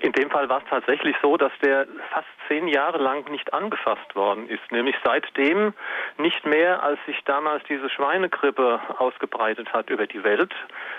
In 0.00 0.12
dem 0.12 0.30
Fall 0.30 0.48
war 0.48 0.58
es 0.58 0.68
tatsächlich 0.68 1.16
so, 1.22 1.36
dass 1.36 1.52
der 1.62 1.86
fast 2.10 2.28
zehn 2.48 2.68
Jahre 2.68 2.98
lang 2.98 3.28
nicht 3.30 3.52
angefasst 3.52 4.14
worden 4.14 4.48
ist, 4.48 4.70
nämlich 4.70 4.94
seitdem 5.04 5.72
nicht 6.18 6.44
mehr, 6.46 6.82
als 6.82 6.98
sich 7.06 7.22
damals 7.24 7.62
diese 7.64 7.88
Schweinegrippe 7.90 8.80
ausgebreitet 8.98 9.72
hat 9.72 9.90
über 9.90 10.06
die 10.06 10.22
Welt. 10.22 10.54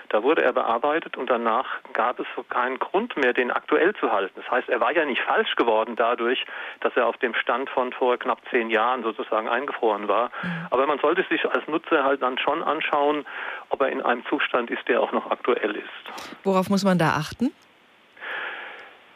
Da 0.09 0.23
wurde 0.23 0.43
er 0.43 0.53
bearbeitet 0.53 1.17
und 1.17 1.29
danach 1.29 1.67
gab 1.93 2.19
es 2.19 2.27
so 2.35 2.43
keinen 2.43 2.79
Grund 2.79 3.15
mehr, 3.17 3.33
den 3.33 3.51
aktuell 3.51 3.93
zu 3.95 4.11
halten. 4.11 4.33
Das 4.35 4.49
heißt, 4.49 4.69
er 4.69 4.79
war 4.79 4.91
ja 4.93 5.05
nicht 5.05 5.21
falsch 5.21 5.55
geworden 5.55 5.95
dadurch, 5.95 6.45
dass 6.81 6.95
er 6.95 7.07
auf 7.07 7.17
dem 7.17 7.33
Stand 7.33 7.69
von 7.69 7.91
vor 7.93 8.17
knapp 8.17 8.39
zehn 8.49 8.69
Jahren 8.69 9.03
sozusagen 9.03 9.47
eingefroren 9.47 10.07
war. 10.07 10.31
Mhm. 10.41 10.67
Aber 10.71 10.87
man 10.87 10.99
sollte 10.99 11.23
sich 11.29 11.45
als 11.45 11.67
Nutzer 11.67 12.03
halt 12.03 12.21
dann 12.21 12.37
schon 12.37 12.63
anschauen, 12.63 13.25
ob 13.69 13.81
er 13.81 13.89
in 13.89 14.01
einem 14.01 14.25
Zustand 14.25 14.71
ist, 14.71 14.87
der 14.87 15.01
auch 15.01 15.11
noch 15.27 15.31
aktuell 15.31 15.75
ist. 15.75 16.43
Worauf 16.43 16.69
muss 16.69 16.83
man 16.83 16.97
da 16.97 17.09
achten? 17.09 17.51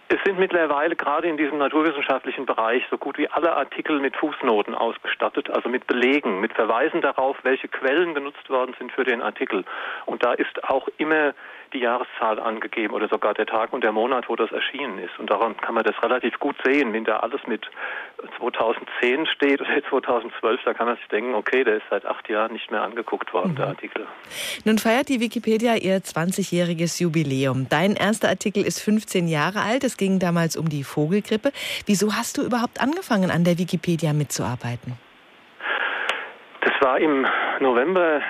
Es 0.10 0.18
sind 0.26 0.38
mittlerweile 0.38 0.98
gerade 0.98 1.30
in 1.30 1.38
diesem 1.38 1.58
naturwissenschaftlichen 1.58 2.46
Bereich 2.46 2.84
so 2.92 2.98
gut 2.98 3.18
wie 3.18 3.30
alle 3.30 3.56
Artikel 3.56 4.02
mit 4.02 4.18
Fußnoten 4.18 4.76
ausgestattet, 4.76 5.50
also 5.50 5.70
mit 5.70 5.88
Belegen, 5.88 6.42
mit 6.42 6.52
Verweisen 6.52 7.00
darauf, 7.00 7.38
welche 7.44 7.70
Quellen 7.70 8.14
genutzt 8.14 8.50
worden 8.50 8.76
sind 8.78 8.92
für 8.92 9.06
den 9.06 9.22
Artikel. 9.22 9.64
Und 10.06 10.26
da 10.26 10.34
ist 10.34 10.66
auch 10.66 10.90
immer 10.98 11.34
die 11.74 11.80
Jahreszahl 11.80 12.40
angegeben 12.40 12.94
oder 12.94 13.08
sogar 13.08 13.34
der 13.34 13.46
Tag 13.46 13.74
und 13.74 13.84
der 13.84 13.92
Monat, 13.92 14.30
wo 14.30 14.36
das 14.36 14.52
erschienen 14.52 15.00
ist. 15.00 15.18
Und 15.20 15.30
daran 15.30 15.58
kann 15.58 15.76
man 15.76 15.84
das 15.84 16.02
relativ 16.04 16.40
gut 16.40 16.56
sehen. 16.64 16.94
Wenn 16.94 17.06
da 17.06 17.18
alles 17.18 17.42
mit 17.48 17.70
2010 18.38 19.26
steht 19.28 19.62
oder 19.62 19.84
2012, 19.90 20.62
da 20.66 20.74
kann 20.74 20.88
man 20.88 20.98
sich 20.98 21.08
denken, 21.08 21.34
okay, 21.34 21.64
der 21.64 21.78
ist 21.78 21.86
seit 21.90 22.06
acht 22.06 22.30
Jahren 22.30 22.54
nicht 22.54 22.72
mehr 22.72 22.82
angeguckt 22.82 23.34
worden, 23.34 23.52
mhm. 23.52 23.56
der 23.56 23.68
Artikel. 23.68 24.08
Nun 24.66 24.78
feiert 24.78 25.10
die 25.10 25.20
Wikipedia 25.20 25.76
ihr 25.76 25.98
20-jähriges 25.98 27.02
Jubiläum. 27.02 27.68
Dein 27.70 27.96
erster 27.96 28.30
Artikel 28.30 28.66
ist 28.66 28.82
15 28.82 29.28
Jahre 29.28 29.62
alt. 29.62 29.84
Es 29.84 29.98
ging 29.98 30.20
damals 30.20 30.58
um 30.58 30.70
die 30.70 30.84
Vogelgrippe. 30.84 31.52
Wieso 31.86 32.14
hast 32.14 32.38
du 32.38 32.44
überhaupt 32.44 32.82
angefangen, 32.82 33.32
an 33.32 33.44
der 33.44 33.58
Wikipedia 33.58 34.14
mitzuarbeiten? 34.14 34.98
Das 36.62 36.74
war 36.82 37.00
im 37.00 37.26
November 37.60 38.22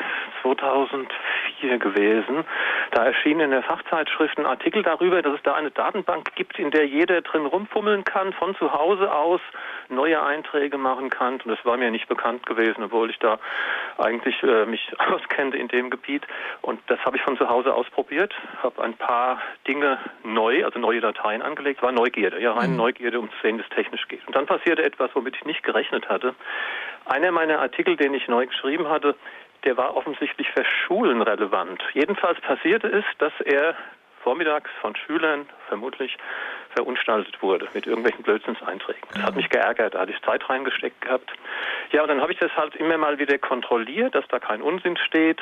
2004 0.41 1.79
gewesen. 1.79 2.43
Da 2.91 3.05
erschien 3.05 3.39
in 3.39 3.51
der 3.51 3.63
Fachzeitschrift 3.63 4.38
ein 4.38 4.45
Artikel 4.45 4.83
darüber, 4.83 5.21
dass 5.21 5.36
es 5.36 5.43
da 5.43 5.53
eine 5.53 5.71
Datenbank 5.71 6.36
gibt, 6.36 6.60
in 6.60 6.71
der 6.71 6.86
jeder 6.86 7.21
drin 7.21 7.45
rumfummeln 7.45 8.03
kann, 8.03 8.33
von 8.33 8.53
zu 8.57 8.74
Hause 8.74 9.13
aus 9.13 9.39
neue 9.88 10.21
Einträge 10.21 10.77
machen 10.77 11.10
kann. 11.10 11.36
Und 11.36 11.48
das 11.48 11.63
war 11.63 11.77
mir 11.77 11.89
nicht 11.89 12.10
bekannt 12.10 12.45
gewesen, 12.45 12.83
obwohl 12.83 13.10
ich 13.10 13.17
da 13.19 13.39
eigentlich 13.98 14.43
äh, 14.43 14.65
mich 14.65 14.91
auskennte 15.00 15.57
in 15.57 15.69
dem 15.69 15.89
Gebiet. 15.89 16.27
Und 16.62 16.81
das 16.88 17.00
habe 17.05 17.15
ich 17.15 17.24
von 17.24 17.38
zu 17.38 17.48
Hause 17.48 17.74
ausprobiert, 17.74 18.33
habe 18.62 18.83
ein 18.83 18.95
paar 18.95 19.41
Dinge 19.67 19.98
neu, 20.24 20.65
also 20.65 20.77
neue 20.77 21.00
Dateien 21.00 21.41
angelegt. 21.41 21.81
War 21.81 21.93
Neugierde, 21.93 22.41
ja, 22.41 22.51
rein 22.51 22.71
mhm. 22.71 22.77
Neugierde, 22.77 23.19
um 23.19 23.29
zu 23.29 23.36
sehen, 23.41 23.57
wie 23.57 23.62
es 23.62 23.69
technisch 23.69 24.05
geht. 24.10 24.27
Und 24.27 24.36
dann 24.36 24.45
passierte 24.45 24.83
etwas, 24.83 25.12
womit 25.13 25.38
ich 25.38 25.45
nicht 25.45 25.63
gerechnet 25.63 26.10
hatte. 26.10 26.36
Einer 27.05 27.31
meiner 27.31 27.60
Artikel, 27.60 27.95
den 27.95 28.13
ich 28.13 28.27
neu 28.27 28.48
geschrieben 28.48 28.89
hatte, 28.89 29.15
der 29.63 29.77
war 29.77 29.95
offensichtlich 29.95 30.49
für 30.49 30.65
Schulen 30.65 31.21
relevant. 31.21 31.83
Jedenfalls 31.93 32.39
passierte 32.41 32.87
es, 32.87 33.05
dass 33.19 33.33
er 33.45 33.75
vormittags 34.23 34.69
von 34.81 34.95
Schülern 34.95 35.47
vermutlich 35.67 36.17
verunstaltet 36.75 37.41
wurde 37.41 37.67
mit 37.73 37.87
irgendwelchen 37.87 38.23
Blödsinnseinträgen. 38.23 39.01
Das 39.13 39.23
hat 39.23 39.35
mich 39.35 39.49
geärgert, 39.49 39.95
da 39.95 40.01
hatte 40.01 40.11
ich 40.11 40.21
Zeit 40.21 40.47
reingesteckt 40.47 41.01
gehabt. 41.01 41.31
Ja, 41.91 42.03
und 42.03 42.07
dann 42.07 42.21
habe 42.21 42.31
ich 42.31 42.39
das 42.39 42.55
halt 42.55 42.75
immer 42.75 42.97
mal 42.97 43.19
wieder 43.19 43.37
kontrolliert, 43.37 44.15
dass 44.15 44.27
da 44.27 44.39
kein 44.39 44.61
Unsinn 44.61 44.97
steht. 44.97 45.41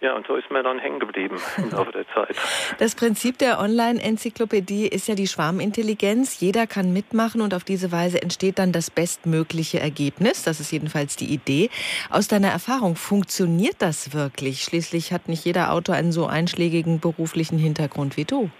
Ja, 0.00 0.14
und 0.14 0.26
so 0.28 0.36
ist 0.36 0.48
mir 0.50 0.62
dann 0.62 0.78
hängen 0.78 1.00
geblieben 1.00 1.40
im 1.56 1.70
Laufe 1.76 1.90
der 1.90 2.06
Zeit. 2.14 2.36
Das 2.78 2.94
Prinzip 2.94 3.38
der 3.38 3.58
Online-Enzyklopädie 3.58 4.86
ist 4.86 5.08
ja 5.08 5.16
die 5.16 5.26
Schwarmintelligenz. 5.26 6.40
Jeder 6.40 6.68
kann 6.68 6.92
mitmachen 6.92 7.40
und 7.40 7.52
auf 7.52 7.64
diese 7.64 7.90
Weise 7.90 8.22
entsteht 8.22 8.60
dann 8.60 8.70
das 8.70 8.90
bestmögliche 8.90 9.80
Ergebnis. 9.80 10.44
Das 10.44 10.60
ist 10.60 10.70
jedenfalls 10.70 11.16
die 11.16 11.32
Idee. 11.32 11.70
Aus 12.10 12.28
deiner 12.28 12.48
Erfahrung, 12.48 12.94
funktioniert 12.94 13.76
das 13.80 14.14
wirklich? 14.14 14.62
Schließlich 14.62 15.12
hat 15.12 15.28
nicht 15.28 15.44
jeder 15.44 15.72
Autor 15.72 15.96
einen 15.96 16.12
so 16.12 16.26
einschlägigen 16.26 17.00
beruflichen 17.00 17.58
Hintergrund 17.58 18.16
wie 18.16 18.24
du. 18.24 18.50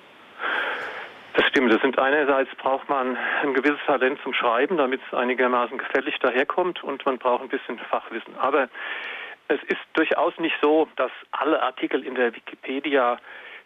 Das 1.39 1.47
stimmt. 1.47 1.73
Das 1.73 1.81
sind 1.83 1.97
einerseits 2.01 2.51
braucht 2.57 2.89
man 2.89 3.17
ein 3.45 3.55
gewisses 3.55 3.79
Talent 3.87 4.19
zum 4.25 4.35
Schreiben, 4.35 4.77
damit 4.77 5.01
es 5.07 5.17
einigermaßen 5.17 5.79
gefällig 5.79 6.19
daherkommt 6.19 6.83
und 6.83 7.07
man 7.07 7.19
braucht 7.19 7.43
ein 7.43 7.49
bisschen 7.49 7.79
Fachwissen. 7.79 8.37
Aber 8.39 8.69
es 9.49 9.63
ist 9.65 9.81
durchaus 9.95 10.37
nicht 10.39 10.55
so, 10.63 10.89
dass 10.97 11.11
alle 11.33 11.63
Artikel 11.63 12.05
in 12.05 12.15
der 12.15 12.35
Wikipedia 12.35 13.19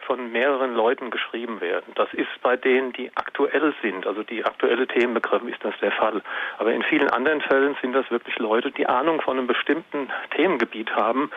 von 0.06 0.32
mehreren 0.32 0.74
Leuten 0.74 1.10
geschrieben 1.10 1.60
werden. 1.60 1.92
Das 1.94 2.12
ist 2.12 2.30
bei 2.42 2.56
denen, 2.56 2.92
die 2.92 3.10
aktuell 3.14 3.72
sind, 3.82 4.06
also 4.06 4.22
die 4.22 4.44
aktuelle 4.44 4.86
Themen 4.86 5.14
begriffen, 5.14 5.48
ist 5.48 5.64
das 5.64 5.74
der 5.80 5.92
Fall. 5.92 6.22
Aber 6.58 6.72
in 6.72 6.82
vielen 6.82 7.08
anderen 7.10 7.40
Fällen 7.40 7.76
sind 7.80 7.92
das 7.92 8.10
wirklich 8.10 8.38
Leute, 8.38 8.70
die 8.72 8.86
Ahnung 8.86 9.20
von 9.20 9.38
einem 9.38 9.46
bestimmten 9.46 10.10
Themengebiet 10.34 10.94
haben 10.94 11.30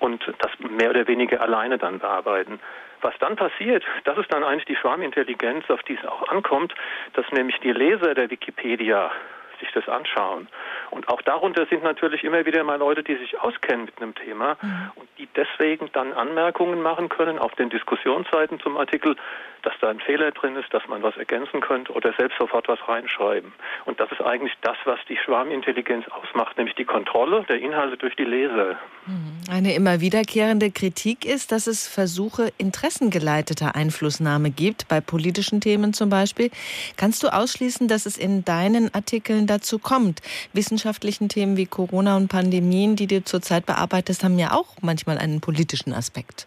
und 0.00 0.24
das 0.38 0.50
mehr 0.58 0.90
oder 0.90 1.06
weniger 1.06 1.40
alleine 1.40 1.78
dann 1.78 1.98
bearbeiten. 2.00 2.60
Was 3.00 3.14
dann 3.20 3.36
passiert, 3.36 3.84
das 4.04 4.18
ist 4.18 4.32
dann 4.32 4.42
eigentlich 4.42 4.64
die 4.64 4.76
Schwarmintelligenz, 4.76 5.70
auf 5.70 5.82
die 5.84 5.94
es 5.94 6.04
auch 6.04 6.28
ankommt, 6.28 6.74
dass 7.12 7.30
nämlich 7.30 7.60
die 7.60 7.72
Leser 7.72 8.14
der 8.14 8.30
Wikipedia 8.30 9.12
sich 9.60 9.70
das 9.72 9.88
anschauen. 9.88 10.48
Und 10.90 11.08
auch 11.08 11.22
darunter 11.22 11.66
sind 11.66 11.82
natürlich 11.82 12.24
immer 12.24 12.44
wieder 12.46 12.64
mal 12.64 12.78
Leute, 12.78 13.02
die 13.02 13.16
sich 13.16 13.38
auskennen 13.40 13.86
mit 13.86 14.00
einem 14.00 14.14
Thema 14.14 14.56
mhm. 14.60 14.90
und 14.96 15.08
die 15.18 15.28
deswegen 15.36 15.90
dann 15.92 16.12
Anmerkungen 16.12 16.80
machen 16.82 17.08
können 17.08 17.38
auf 17.38 17.54
den 17.54 17.70
Diskussionsseiten 17.70 18.60
zum 18.60 18.76
Artikel, 18.76 19.16
dass 19.62 19.74
da 19.80 19.88
ein 19.88 20.00
Fehler 20.00 20.30
drin 20.30 20.56
ist, 20.56 20.72
dass 20.72 20.86
man 20.88 21.02
was 21.02 21.16
ergänzen 21.16 21.60
könnte 21.60 21.92
oder 21.92 22.12
selbst 22.14 22.38
sofort 22.38 22.68
was 22.68 22.78
reinschreiben. 22.88 23.52
Und 23.84 24.00
das 24.00 24.10
ist 24.12 24.20
eigentlich 24.20 24.52
das, 24.62 24.76
was 24.84 24.98
die 25.08 25.16
Schwarmintelligenz 25.16 26.06
ausmacht, 26.08 26.56
nämlich 26.56 26.76
die 26.76 26.84
Kontrolle 26.84 27.44
der 27.48 27.58
Inhalte 27.58 27.96
durch 27.96 28.14
die 28.16 28.24
Leser. 28.24 28.78
Mhm. 29.06 29.38
Eine 29.50 29.74
immer 29.74 30.00
wiederkehrende 30.00 30.70
Kritik 30.70 31.24
ist, 31.24 31.52
dass 31.52 31.66
es 31.66 31.88
Versuche 31.88 32.52
interessengeleiteter 32.58 33.74
Einflussnahme 33.74 34.50
gibt, 34.50 34.88
bei 34.88 35.00
politischen 35.00 35.60
Themen 35.60 35.92
zum 35.92 36.10
Beispiel. 36.10 36.50
Kannst 36.96 37.22
du 37.22 37.28
ausschließen, 37.28 37.88
dass 37.88 38.06
es 38.06 38.16
in 38.16 38.44
deinen 38.44 38.94
Artikeln 38.94 39.46
dazu 39.48 39.80
kommt? 39.80 40.22
Wissenschaftlichen 40.52 41.28
Themen 41.28 41.56
wie 41.56 41.66
Corona 41.66 42.16
und 42.16 42.28
Pandemien, 42.28 42.94
die 42.94 43.08
du 43.08 43.24
zurzeit 43.24 43.66
bearbeitest, 43.66 44.22
haben 44.22 44.38
ja 44.38 44.52
auch 44.52 44.76
manchmal 44.80 45.18
einen 45.18 45.40
politischen 45.40 45.92
Aspekt. 45.92 46.46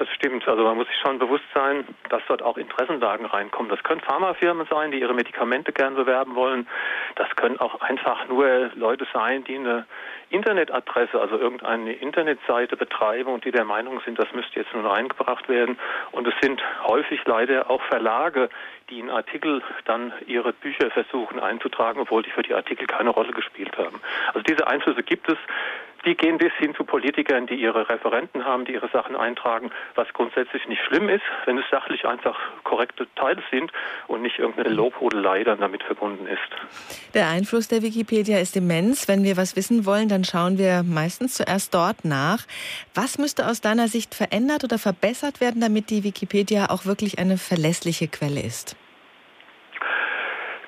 Das 0.00 0.08
stimmt. 0.14 0.48
Also 0.48 0.64
man 0.64 0.78
muss 0.78 0.86
sich 0.86 0.96
schon 0.96 1.18
bewusst 1.18 1.44
sein, 1.54 1.84
dass 2.08 2.22
dort 2.26 2.40
auch 2.40 2.56
Interessenlagen 2.56 3.26
reinkommen. 3.26 3.68
Das 3.68 3.82
können 3.82 4.00
Pharmafirmen 4.00 4.66
sein, 4.70 4.92
die 4.92 4.98
ihre 4.98 5.12
Medikamente 5.12 5.72
gern 5.72 5.94
bewerben 5.94 6.36
wollen. 6.36 6.66
Das 7.16 7.28
können 7.36 7.60
auch 7.60 7.82
einfach 7.82 8.26
nur 8.26 8.70
Leute 8.76 9.06
sein, 9.12 9.44
die 9.44 9.56
eine 9.56 9.84
Internetadresse, 10.30 11.20
also 11.20 11.36
irgendeine 11.36 11.92
Internetseite 11.92 12.78
betreiben 12.78 13.30
und 13.30 13.44
die 13.44 13.50
der 13.50 13.66
Meinung 13.66 14.00
sind, 14.06 14.18
das 14.18 14.32
müsste 14.32 14.60
jetzt 14.60 14.72
nun 14.72 14.86
reingebracht 14.86 15.50
werden. 15.50 15.78
Und 16.12 16.26
es 16.26 16.34
sind 16.40 16.62
häufig 16.86 17.20
leider 17.26 17.68
auch 17.68 17.82
Verlage, 17.82 18.48
die 18.88 19.00
in 19.00 19.10
Artikel 19.10 19.62
dann 19.84 20.14
ihre 20.26 20.54
Bücher 20.54 20.90
versuchen 20.90 21.40
einzutragen, 21.40 22.00
obwohl 22.00 22.22
die 22.22 22.30
für 22.30 22.42
die 22.42 22.54
Artikel 22.54 22.86
keine 22.86 23.10
Rolle 23.10 23.32
gespielt 23.32 23.76
haben. 23.76 24.00
Also 24.28 24.40
diese 24.40 24.66
Einflüsse 24.66 25.02
gibt 25.02 25.28
es. 25.28 25.36
Die 26.06 26.14
gehen 26.14 26.38
bis 26.38 26.52
hin 26.54 26.74
zu 26.74 26.84
Politikern, 26.84 27.46
die 27.46 27.56
ihre 27.56 27.88
Referenten 27.88 28.44
haben, 28.44 28.64
die 28.64 28.72
ihre 28.72 28.88
Sachen 28.88 29.16
eintragen, 29.16 29.70
was 29.96 30.08
grundsätzlich 30.14 30.66
nicht 30.66 30.82
schlimm 30.86 31.08
ist, 31.10 31.22
wenn 31.44 31.58
es 31.58 31.64
sachlich 31.70 32.06
einfach 32.06 32.38
korrekte 32.64 33.06
Teile 33.16 33.42
sind 33.50 33.70
und 34.06 34.22
nicht 34.22 34.38
irgendeine 34.38 34.70
Lobhudelei 34.70 35.44
dann 35.44 35.60
damit 35.60 35.82
verbunden 35.82 36.26
ist. 36.26 36.40
Der 37.14 37.28
Einfluss 37.28 37.68
der 37.68 37.82
Wikipedia 37.82 38.38
ist 38.38 38.56
immens. 38.56 39.08
Wenn 39.08 39.24
wir 39.24 39.36
was 39.36 39.56
wissen 39.56 39.84
wollen, 39.84 40.08
dann 40.08 40.24
schauen 40.24 40.56
wir 40.56 40.82
meistens 40.82 41.34
zuerst 41.34 41.74
dort 41.74 42.04
nach. 42.04 42.46
Was 42.94 43.18
müsste 43.18 43.46
aus 43.46 43.60
deiner 43.60 43.88
Sicht 43.88 44.14
verändert 44.14 44.64
oder 44.64 44.78
verbessert 44.78 45.40
werden, 45.40 45.60
damit 45.60 45.90
die 45.90 46.02
Wikipedia 46.02 46.70
auch 46.70 46.86
wirklich 46.86 47.18
eine 47.18 47.36
verlässliche 47.36 48.08
Quelle 48.08 48.40
ist? 48.40 48.76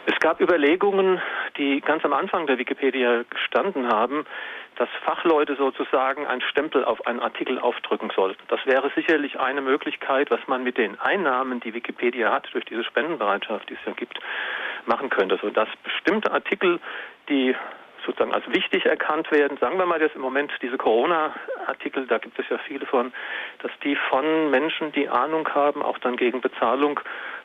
Es 0.04 0.18
gab 0.18 0.40
Überlegungen, 0.40 1.20
die 1.56 1.80
ganz 1.80 2.04
am 2.04 2.12
Anfang 2.12 2.46
der 2.46 2.58
Wikipedia 2.58 3.24
gestanden 3.30 3.88
haben, 3.88 4.26
dass 4.76 4.88
Fachleute 5.04 5.56
sozusagen 5.56 6.26
einen 6.26 6.40
Stempel 6.42 6.84
auf 6.84 7.06
einen 7.06 7.20
Artikel 7.20 7.58
aufdrücken 7.58 8.10
sollten. 8.14 8.42
Das 8.48 8.64
wäre 8.66 8.90
sicherlich 8.94 9.38
eine 9.38 9.60
Möglichkeit, 9.60 10.30
was 10.30 10.40
man 10.46 10.62
mit 10.62 10.78
den 10.78 10.98
Einnahmen, 11.00 11.60
die 11.60 11.74
Wikipedia 11.74 12.32
hat, 12.32 12.48
durch 12.52 12.64
diese 12.64 12.84
Spendenbereitschaft, 12.84 13.68
die 13.68 13.74
es 13.74 13.80
ja 13.86 13.92
gibt, 13.92 14.18
machen 14.86 15.10
könnte. 15.10 15.38
So 15.40 15.50
dass 15.50 15.68
bestimmte 15.84 16.32
Artikel, 16.32 16.80
die 17.28 17.54
sozusagen 18.04 18.32
als 18.32 18.46
wichtig 18.48 18.84
erkannt 18.84 19.30
werden. 19.30 19.58
Sagen 19.58 19.78
wir 19.78 19.86
mal 19.86 20.00
jetzt 20.00 20.16
im 20.16 20.22
Moment 20.22 20.52
diese 20.60 20.76
Corona-Artikel, 20.76 22.06
da 22.06 22.18
gibt 22.18 22.38
es 22.38 22.48
ja 22.48 22.58
viele 22.58 22.86
von, 22.86 23.12
dass 23.60 23.70
die 23.84 23.96
von 24.10 24.50
Menschen, 24.50 24.92
die 24.92 25.08
Ahnung 25.08 25.48
haben, 25.54 25.82
auch 25.82 25.98
dann 25.98 26.16
gegen 26.16 26.40
Bezahlung 26.40 27.00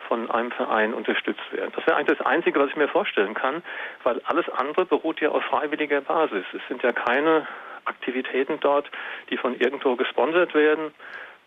von 0.07 0.29
einem 0.31 0.51
Verein 0.51 0.93
unterstützt 0.93 1.51
werden. 1.51 1.71
Das 1.75 1.85
wäre 1.85 1.97
eigentlich 1.97 2.17
das 2.17 2.25
Einzige, 2.25 2.59
was 2.59 2.69
ich 2.69 2.75
mir 2.75 2.87
vorstellen 2.87 3.33
kann, 3.33 3.63
weil 4.03 4.21
alles 4.25 4.49
andere 4.49 4.85
beruht 4.85 5.19
ja 5.21 5.29
auf 5.29 5.43
freiwilliger 5.43 6.01
Basis. 6.01 6.45
Es 6.53 6.61
sind 6.67 6.83
ja 6.83 6.91
keine 6.91 7.47
Aktivitäten 7.85 8.59
dort, 8.59 8.89
die 9.29 9.37
von 9.37 9.55
irgendwo 9.59 9.95
gesponsert 9.95 10.53
werden 10.53 10.91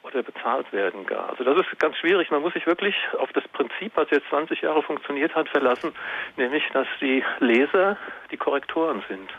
oder 0.02 0.22
bezahlt 0.22 0.72
werden 0.72 1.04
gar. 1.06 1.30
Also 1.30 1.44
das 1.44 1.58
ist 1.58 1.78
ganz 1.78 1.96
schwierig. 1.98 2.30
Man 2.30 2.40
muss 2.40 2.54
sich 2.54 2.66
wirklich 2.66 2.94
auf 3.18 3.30
das 3.32 3.46
Prinzip, 3.48 3.92
was 3.94 4.08
jetzt 4.10 4.28
20 4.30 4.62
Jahre 4.62 4.82
funktioniert 4.82 5.34
hat, 5.34 5.48
verlassen, 5.48 5.92
nämlich 6.36 6.64
dass 6.72 6.86
die 7.00 7.22
Leser 7.40 7.96
die 8.30 8.36
Korrektoren 8.36 9.02
sind. 9.08 9.30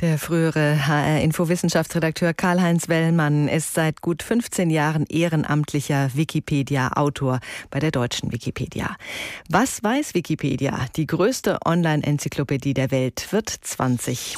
Der 0.00 0.18
frühere 0.18 0.86
HR-Info-Wissenschaftsredakteur 0.86 2.34
Karl-Heinz 2.34 2.88
Wellmann 2.88 3.48
ist 3.48 3.74
seit 3.74 4.00
gut 4.00 4.22
15 4.22 4.70
Jahren 4.70 5.06
ehrenamtlicher 5.06 6.10
Wikipedia-Autor 6.14 7.40
bei 7.70 7.78
der 7.78 7.90
deutschen 7.90 8.32
Wikipedia. 8.32 8.96
Was 9.48 9.82
weiß 9.82 10.14
Wikipedia? 10.14 10.86
Die 10.96 11.06
größte 11.06 11.58
Online-Enzyklopädie 11.64 12.74
der 12.74 12.90
Welt 12.90 13.28
wird 13.30 13.48
20. 13.48 14.36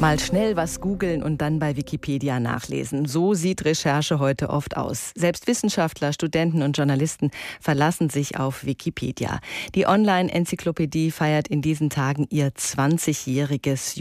Mal 0.00 0.18
schnell 0.18 0.56
was 0.56 0.80
googeln 0.80 1.22
und 1.22 1.40
dann 1.40 1.58
bei 1.58 1.76
Wikipedia 1.76 2.40
nachlesen. 2.40 3.06
So 3.06 3.32
sieht 3.32 3.64
Recherche 3.64 4.18
heute 4.18 4.50
oft 4.50 4.76
aus. 4.76 5.12
Selbst 5.14 5.46
Wissenschaftler, 5.46 6.12
Studenten 6.12 6.62
und 6.62 6.76
Journalisten 6.76 7.30
verlassen 7.60 8.10
sich 8.10 8.38
auf 8.38 8.66
Wikipedia. 8.66 9.40
Die 9.74 9.86
Online-Enzyklopädie 9.86 11.10
feiert 11.10 11.48
in 11.48 11.62
diesen 11.62 11.90
Tagen 11.90 12.26
ihr 12.28 12.50
20-jähriges 12.50 13.98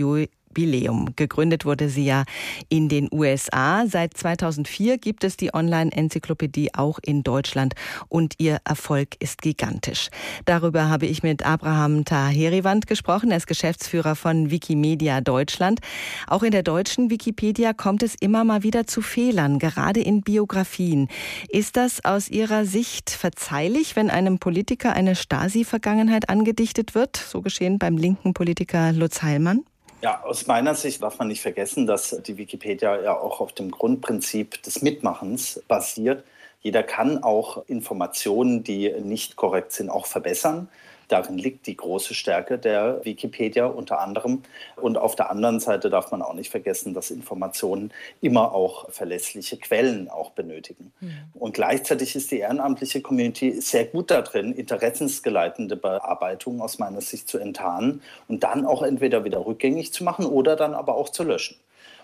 Jubiläum. 0.53 1.15
Gegründet 1.15 1.65
wurde 1.65 1.89
sie 1.89 2.05
ja 2.05 2.25
in 2.69 2.88
den 2.88 3.10
USA. 3.12 3.86
Seit 3.88 4.15
2004 4.15 5.00
gibt 5.00 5.24
es 5.24 5.36
die 5.36 5.53
Online-Enzyklopädie 5.53 6.75
auch 6.75 7.00
in 7.03 7.24
Deutschland 7.24 7.74
und 8.07 8.36
ihr 8.38 8.60
Erfolg 8.63 9.15
ist 9.19 9.41
gigantisch. 9.41 10.10
Darüber 10.45 10.89
habe 10.89 11.07
ich 11.07 11.24
mit 11.24 11.43
Abraham 11.43 12.05
Taheriwand 12.05 12.86
gesprochen. 12.86 13.31
Er 13.31 13.38
ist 13.38 13.48
Geschäftsführer 13.48 14.15
von 14.15 14.51
Wikimedia 14.51 15.22
Deutschland. 15.22 15.79
Auch 16.27 16.43
in 16.43 16.51
der 16.51 16.63
deutschen 16.63 17.10
Wikipedia 17.10 17.74
kommt 17.74 18.03
es 18.03 18.13
immer 18.19 18.43
mal 18.43 18.62
wieder 18.62 18.86
zu 18.86 19.01
Fehlern, 19.01 19.57
gerade 19.57 20.01
in 20.01 20.22
Biografien. 20.22 21.07
Ist 21.50 21.77
das 21.77 22.05
aus 22.05 22.29
Ihrer 22.29 22.65
Sicht 22.65 23.10
verzeihlich, 23.10 23.95
wenn 23.95 24.12
einem 24.12 24.38
Politiker 24.38 24.93
eine 24.93 25.15
Stasi-Vergangenheit 25.15 26.29
angedichtet 26.29 26.93
wird? 26.93 27.17
So 27.17 27.41
geschehen 27.41 27.79
beim 27.79 27.98
linken 27.98 28.36
Politiker 28.36 28.91
Lutz 28.91 29.24
Heilmann. 29.24 29.63
Ja, 30.03 30.22
aus 30.25 30.48
meiner 30.48 30.75
Sicht 30.75 31.01
darf 31.01 31.17
man 31.17 31.29
nicht 31.29 31.41
vergessen, 31.41 31.88
dass 31.88 32.10
die 32.10 32.38
Wikipedia 32.38 33.01
ja 33.01 33.17
auch 33.17 33.39
auf 33.39 33.53
dem 33.53 33.72
Grundprinzip 33.72 34.62
des 34.63 34.81
Mitmachens 34.81 35.63
basiert. 35.69 36.25
Jeder 36.60 36.83
kann 36.83 37.24
auch 37.24 37.63
Informationen, 37.69 38.65
die 38.65 38.93
nicht 39.01 39.38
korrekt 39.38 39.72
sind, 39.72 39.89
auch 39.89 40.05
verbessern. 40.05 40.67
Darin 41.13 41.38
liegt 41.38 41.67
die 41.67 41.77
große 41.77 42.15
Stärke 42.15 42.58
der 42.58 43.05
Wikipedia 43.05 43.67
unter 43.67 44.01
anderem. 44.01 44.41
Und 44.77 44.98
auf 44.98 45.15
der 45.15 45.29
anderen 45.29 45.60
Seite 45.60 45.91
darf 45.91 46.10
man 46.10 46.24
auch 46.24 46.34
nicht 46.34 46.50
vergessen, 46.50 46.96
dass 46.96 47.12
Informationen 47.12 47.91
immer 48.20 48.51
auch 48.51 48.89
verlässliche 48.89 49.58
Quellen 49.58 50.10
auch 50.10 50.32
benötigen. 50.32 50.91
Mhm. 51.01 51.12
Und 51.36 51.53
gleichzeitig 51.53 52.15
ist 52.15 52.32
die 52.32 52.39
ehrenamtliche 52.39 53.01
Community 53.01 53.62
sehr 53.62 53.86
gut 53.86 54.10
darin, 54.10 54.53
interessensgeleitende 54.53 55.75
Bearbeitungen 55.75 56.62
aus 56.62 56.79
meiner 56.79 57.01
Sicht 57.01 57.29
zu 57.29 57.38
enttarnen 57.38 58.01
und 58.27 58.43
dann 58.43 58.65
auch 58.65 58.82
entweder 58.82 59.24
wieder 59.24 59.46
rückgängig 59.46 59.93
zu 59.93 60.03
machen 60.03 60.25
oder 60.25 60.55
dann 60.55 60.74
aber 60.74 60.96
auch 60.96 61.10
zu 61.10 61.22
löschen. 61.22 61.58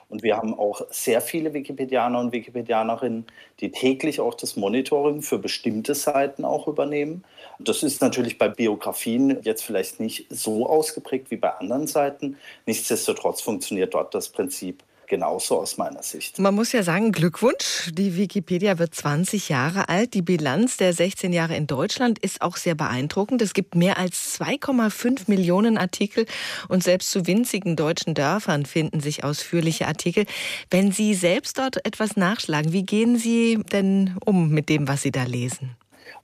Und 0.10 0.24
wir 0.24 0.38
haben 0.38 0.58
auch 0.58 0.82
sehr 0.90 1.22
viele 1.22 1.54
Wikipedianer 1.54 2.20
und 2.20 2.34
Wikipedianerinnen, 2.34 3.26
die 3.60 3.72
täglich 3.72 4.20
auch 4.20 4.34
das 4.34 4.56
Monitoring 4.56 5.22
für 5.22 5.38
bestimmte 5.38 5.94
Seiten 5.94 6.46
auch 6.46 6.68
übernehmen. 6.68 7.24
Das 7.60 7.84
ist 7.84 8.02
natürlich 8.02 8.40
bei 8.40 8.50
Biografien 8.50 9.38
jetzt 9.44 9.64
vielleicht 9.64 10.00
nicht 10.00 10.26
so 10.30 10.68
ausgeprägt 10.68 11.30
wie 11.30 11.38
bei 11.38 11.52
anderen 11.52 11.86
Seiten. 11.86 12.38
Nichtsdestotrotz 12.66 13.42
funktioniert 13.42 13.94
dort 13.94 14.16
das 14.16 14.30
Prinzip 14.30 14.84
genauso 15.10 15.60
aus 15.60 15.78
meiner 15.78 16.04
Sicht. 16.04 16.40
Man 16.40 16.56
muss 16.56 16.72
ja 16.72 16.84
sagen, 16.84 17.12
Glückwunsch. 17.12 17.92
Die 17.92 18.16
Wikipedia 18.16 18.80
wird 18.80 18.96
20 18.96 19.50
Jahre 19.50 19.90
alt. 19.90 20.14
Die 20.14 20.22
Bilanz 20.22 20.78
der 20.78 20.94
16 20.94 21.34
Jahre 21.34 21.56
in 21.56 21.68
Deutschland 21.68 22.20
ist 22.20 22.42
auch 22.42 22.56
sehr 22.56 22.76
beeindruckend. 22.76 23.42
Es 23.42 23.54
gibt 23.54 23.76
mehr 23.76 23.98
als 23.98 24.40
2,5 24.40 25.24
Millionen 25.28 25.78
Artikel 25.78 26.26
und 26.70 26.84
selbst 26.84 27.12
zu 27.12 27.28
winzigen 27.28 27.76
deutschen 27.76 28.14
Dörfern 28.14 28.66
finden 28.66 29.02
sich 29.02 29.24
ausführliche 29.24 29.88
Artikel. 29.88 30.26
Wenn 30.70 30.92
Sie 30.92 31.14
selbst 31.14 31.58
dort 31.58 31.86
etwas 31.86 32.16
nachschlagen, 32.16 32.72
wie 32.72 32.84
gehen 32.84 33.18
Sie 33.18 33.60
denn 33.72 34.16
um 34.24 34.50
mit 34.50 34.70
dem, 34.70 34.88
was 34.88 35.02
Sie 35.02 35.12
da 35.12 35.24
lesen? 35.24 35.76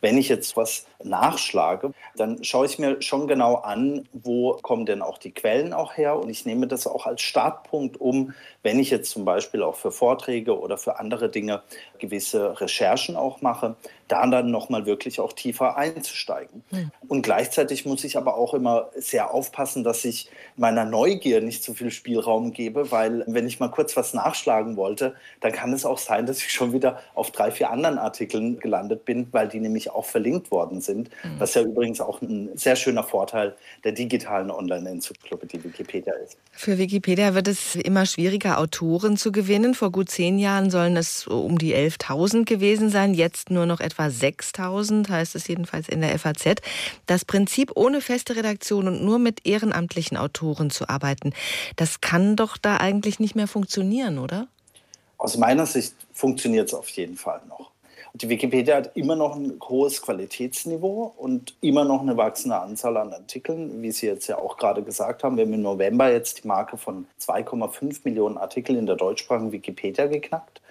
Wenn 0.02 0.18
ich 0.18 0.30
jetzt 0.30 0.58
was 0.58 0.86
nachschlage, 1.04 1.92
dann 2.16 2.44
schaue 2.44 2.66
ich 2.66 2.80
mir 2.80 3.02
schon 3.02 3.28
genau 3.28 3.56
an, 3.56 4.08
wo 4.14 4.54
kommen 4.54 4.86
denn 4.86 5.02
auch 5.02 5.18
die 5.18 5.32
Quellen 5.32 5.74
auch 5.74 5.98
her? 5.98 6.18
Und 6.18 6.30
ich 6.30 6.46
nehme 6.46 6.68
das 6.68 6.88
auch 6.88 7.06
als 7.06 7.22
Startpunkt 7.22 8.00
um, 8.00 8.34
wenn 8.64 8.80
ich 8.80 8.90
jetzt 8.90 9.12
zum 9.12 9.26
Beispiel 9.26 9.64
auch 9.64 9.76
für 9.76 9.92
Vorträge 9.92 10.60
oder 10.60 10.78
für 10.78 11.00
andere 11.00 11.30
Dinge 11.30 11.64
gewisse 12.00 12.60
Recherchen 12.60 13.16
auch 13.16 13.42
mache, 13.42 13.76
da 14.08 14.28
dann 14.28 14.52
nochmal 14.52 14.86
wirklich 14.86 15.20
auch 15.20 15.34
tiefer 15.34 15.78
einzusteigen. 15.78 16.64
Mhm. 16.72 16.92
Und 17.08 17.22
gleichzeitig 17.24 17.86
muss 17.86 18.04
ich 18.04 18.18
aber 18.18 18.36
auch 18.36 18.54
immer 18.54 18.90
sehr 18.96 19.34
aufpassen, 19.34 19.84
dass 19.84 20.06
ich 20.06 20.30
meiner 20.56 20.86
Neugier 20.86 21.42
nicht 21.42 21.64
zu 21.64 21.74
viel 21.74 21.90
Spielraum 21.90 22.54
gebe, 22.54 22.92
weil 22.92 23.24
wenn 23.28 23.48
ich 23.48 23.60
mal 23.60 23.70
kurz 23.70 23.98
was 23.98 24.14
nachschlagen 24.14 24.78
wollte, 24.78 25.16
dann 25.42 25.52
kann 25.52 25.74
es 25.74 25.86
auch 25.86 25.98
sein, 25.98 26.26
dass 26.26 26.38
ich 26.38 26.52
schon 26.52 26.72
wieder 26.72 27.00
auf 27.16 27.32
drei, 27.32 27.50
vier 27.50 27.72
anderen 27.72 27.98
Artikeln 27.98 28.60
gelandet 28.60 29.06
bin, 29.06 29.28
weil 29.32 29.48
die 29.48 29.60
nämlich 29.60 29.90
auch 29.90 30.06
verlinkt 30.06 30.52
worden 30.52 30.82
sind, 30.82 31.10
mhm. 31.24 31.40
was 31.40 31.56
ja 31.56 31.64
übrigens 31.64 32.00
auch 32.00 32.22
ein 32.22 32.52
sehr 32.56 32.76
schöner 32.76 33.04
Vorteil 33.04 33.56
der 33.84 33.94
digitalen 33.94 34.52
Online-Enzyklopädie 34.52 35.64
Wikipedia 35.64 36.14
ist. 36.14 36.38
Für 36.52 36.78
Wikipedia 36.78 37.34
wird 37.34 37.48
es 37.48 37.76
immer 37.76 38.06
schwieriger, 38.06 38.60
Autoren 38.60 39.18
zu 39.18 39.32
gewinnen. 39.32 39.74
Vor 39.74 39.92
gut 39.92 40.10
zehn 40.10 40.38
Jahren 40.38 40.70
sollen 40.70 40.96
es 40.96 41.26
um 41.28 41.58
die 41.58 41.76
11.000 41.76 42.46
gewesen 42.46 42.90
sein, 42.90 43.14
jetzt 43.14 43.50
nur 43.50 43.66
noch 43.66 43.80
etwa 43.80 43.95
6.000, 44.04 45.10
heißt 45.10 45.36
es 45.36 45.48
jedenfalls 45.48 45.90
in 45.90 46.02
der 46.02 46.18
FAZ. 46.20 46.62
Das 47.08 47.26
Prinzip, 47.26 47.72
ohne 47.76 48.02
feste 48.02 48.36
Redaktion 48.36 48.88
und 48.88 49.04
nur 49.04 49.18
mit 49.18 49.46
ehrenamtlichen 49.48 50.18
Autoren 50.18 50.70
zu 50.70 50.90
arbeiten, 50.90 51.34
das 51.78 52.02
kann 52.02 52.36
doch 52.36 52.58
da 52.58 52.78
eigentlich 52.78 53.20
nicht 53.20 53.36
mehr 53.36 53.48
funktionieren, 53.48 54.20
oder? 54.20 54.48
Aus 55.18 55.38
meiner 55.38 55.66
Sicht 55.66 55.96
funktioniert 56.14 56.68
es 56.68 56.74
auf 56.74 56.90
jeden 56.90 57.16
Fall 57.16 57.42
noch. 57.48 57.72
Die 58.14 58.30
Wikipedia 58.30 58.78
hat 58.78 58.96
immer 58.96 59.18
noch 59.18 59.36
ein 59.36 59.60
hohes 59.62 60.02
Qualitätsniveau 60.02 61.14
und 61.18 61.54
immer 61.60 61.84
noch 61.84 62.00
eine 62.00 62.16
wachsende 62.16 62.58
Anzahl 62.58 62.96
an 62.96 63.12
Artikeln, 63.12 63.82
wie 63.82 63.92
Sie 63.92 64.08
jetzt 64.08 64.28
ja 64.28 64.38
auch 64.38 64.56
gerade 64.56 64.84
gesagt 64.84 65.22
haben. 65.22 65.36
Wir 65.36 65.44
haben 65.44 65.52
im 65.52 65.62
November 65.62 66.10
jetzt 66.10 66.42
die 66.42 66.48
Marke 66.48 66.78
von 66.78 67.08
2,5 67.20 68.02
Millionen 68.06 68.38
Artikeln 68.38 68.80
in 68.80 68.86
der 68.86 68.96
deutschsprachigen 68.96 69.52
Wikipedia 69.52 70.08
geknackt. 70.08 70.62